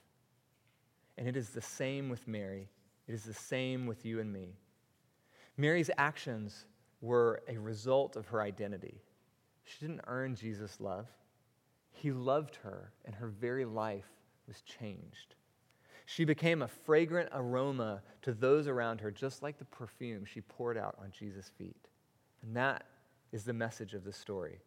And 1.16 1.27
it 1.27 1.37
is 1.37 1.51
the 1.51 1.62
same 1.62 2.09
with 2.09 2.29
Mary. 2.29 2.68
It 3.09 3.14
is 3.14 3.25
the 3.25 3.35
same 3.35 3.87
with 3.87 4.05
you 4.05 4.20
and 4.20 4.33
me. 4.33 4.57
Mary's 5.57 5.90
actions 5.96 6.66
were 7.01 7.42
a 7.48 7.59
result 7.59 8.16
of 8.16 8.27
her 8.27 8.40
identity. 8.42 9.03
She 9.64 9.79
didn't 9.81 10.03
earn 10.07 10.35
Jesus' 10.35 10.81
love. 10.81 11.07
He 11.90 12.11
loved 12.11 12.57
her, 12.57 12.92
and 13.05 13.14
her 13.14 13.29
very 13.29 13.64
life 13.64 14.11
was 14.46 14.62
changed. 14.62 15.35
She 16.07 16.25
became 16.25 16.62
a 16.62 16.69
fragrant 16.69 17.31
aroma 17.33 18.03
to 18.23 18.33
those 18.33 18.67
around 18.67 19.01
her, 19.01 19.11
just 19.11 19.43
like 19.43 19.59
the 19.59 19.65
perfume 19.65 20.25
she 20.25 20.41
poured 20.41 20.77
out 20.77 20.97
on 21.01 21.11
Jesus' 21.11 21.51
feet. 21.57 21.88
And 22.43 22.57
that 22.57 22.85
is 23.33 23.45
the 23.45 23.53
message 23.53 23.95
of 23.95 24.05
the 24.05 24.12
story. 24.12 24.61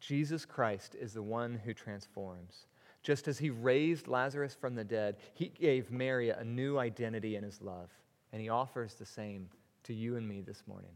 Jesus 0.00 0.44
Christ 0.44 0.94
is 0.94 1.12
the 1.12 1.22
one 1.22 1.60
who 1.64 1.74
transforms. 1.74 2.66
Just 3.02 3.28
as 3.28 3.38
he 3.38 3.50
raised 3.50 4.08
Lazarus 4.08 4.54
from 4.54 4.74
the 4.74 4.84
dead, 4.84 5.16
he 5.34 5.48
gave 5.48 5.90
Mary 5.90 6.30
a 6.30 6.44
new 6.44 6.78
identity 6.78 7.36
in 7.36 7.42
his 7.42 7.62
love, 7.62 7.90
and 8.32 8.40
he 8.40 8.48
offers 8.48 8.94
the 8.94 9.06
same 9.06 9.48
to 9.84 9.94
you 9.94 10.16
and 10.16 10.28
me 10.28 10.42
this 10.42 10.62
morning. 10.66 10.92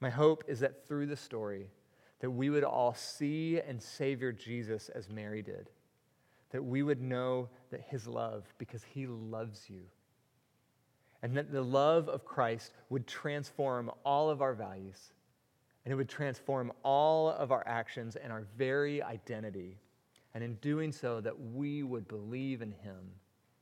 My 0.00 0.10
hope 0.10 0.44
is 0.46 0.60
that 0.60 0.86
through 0.86 1.06
the 1.06 1.16
story, 1.16 1.70
that 2.20 2.30
we 2.30 2.50
would 2.50 2.64
all 2.64 2.94
see 2.94 3.60
and 3.60 3.82
savor 3.82 4.32
Jesus 4.32 4.88
as 4.90 5.08
Mary 5.08 5.42
did. 5.42 5.70
That 6.50 6.64
we 6.64 6.82
would 6.82 7.00
know 7.00 7.48
that 7.70 7.80
his 7.80 8.06
love, 8.06 8.44
because 8.58 8.84
he 8.84 9.06
loves 9.06 9.68
you. 9.68 9.82
And 11.22 11.36
that 11.36 11.50
the 11.50 11.62
love 11.62 12.08
of 12.08 12.24
Christ 12.24 12.72
would 12.88 13.06
transform 13.06 13.90
all 14.04 14.30
of 14.30 14.42
our 14.42 14.54
values 14.54 15.12
and 15.86 15.92
it 15.92 15.94
would 15.94 16.08
transform 16.08 16.72
all 16.82 17.28
of 17.30 17.52
our 17.52 17.62
actions 17.64 18.16
and 18.16 18.32
our 18.32 18.44
very 18.58 19.00
identity. 19.04 19.78
And 20.34 20.42
in 20.42 20.54
doing 20.56 20.90
so, 20.90 21.20
that 21.20 21.40
we 21.54 21.84
would 21.84 22.08
believe 22.08 22.60
in 22.60 22.72
him 22.72 23.12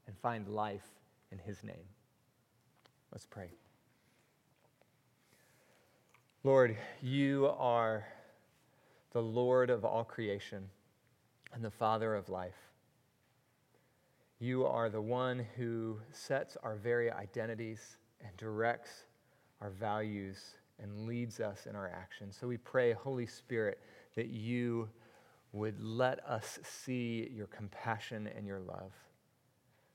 and 0.06 0.16
find 0.16 0.48
life 0.48 0.86
in 1.30 1.38
his 1.38 1.62
name. 1.62 1.84
Let's 3.12 3.26
pray. 3.26 3.50
Lord, 6.44 6.78
you 7.02 7.52
are 7.58 8.06
the 9.12 9.22
Lord 9.22 9.68
of 9.68 9.84
all 9.84 10.02
creation 10.02 10.70
and 11.52 11.62
the 11.62 11.70
Father 11.70 12.14
of 12.14 12.30
life. 12.30 12.70
You 14.44 14.66
are 14.66 14.90
the 14.90 15.00
one 15.00 15.46
who 15.56 15.98
sets 16.12 16.58
our 16.62 16.76
very 16.76 17.10
identities 17.10 17.96
and 18.20 18.36
directs 18.36 18.90
our 19.62 19.70
values 19.70 20.36
and 20.78 21.06
leads 21.06 21.40
us 21.40 21.64
in 21.64 21.74
our 21.74 21.88
actions. 21.88 22.36
So 22.38 22.46
we 22.46 22.58
pray, 22.58 22.92
Holy 22.92 23.24
Spirit, 23.24 23.80
that 24.16 24.26
you 24.26 24.90
would 25.52 25.80
let 25.82 26.22
us 26.28 26.58
see 26.62 27.26
your 27.34 27.46
compassion 27.46 28.28
and 28.36 28.46
your 28.46 28.60
love, 28.60 28.92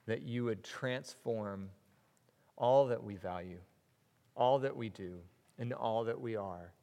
that 0.07 0.23
you 0.23 0.45
would 0.45 0.63
transform 0.63 1.69
all 2.57 2.87
that 2.87 3.03
we 3.03 3.17
value, 3.17 3.59
all 4.35 4.57
that 4.57 4.75
we 4.75 4.89
do, 4.89 5.19
and 5.59 5.73
all 5.73 6.03
that 6.05 6.19
we 6.19 6.35
are 6.35 6.73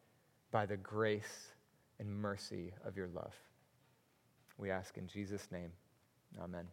by 0.53 0.67
the 0.67 0.77
grace 0.77 1.49
and 1.99 2.09
mercy 2.09 2.73
of 2.85 2.97
your 2.97 3.09
love. 3.09 3.35
We 4.57 4.71
ask 4.71 4.97
in 4.99 5.09
Jesus' 5.09 5.49
name. 5.51 5.73
Amen. 6.41 6.67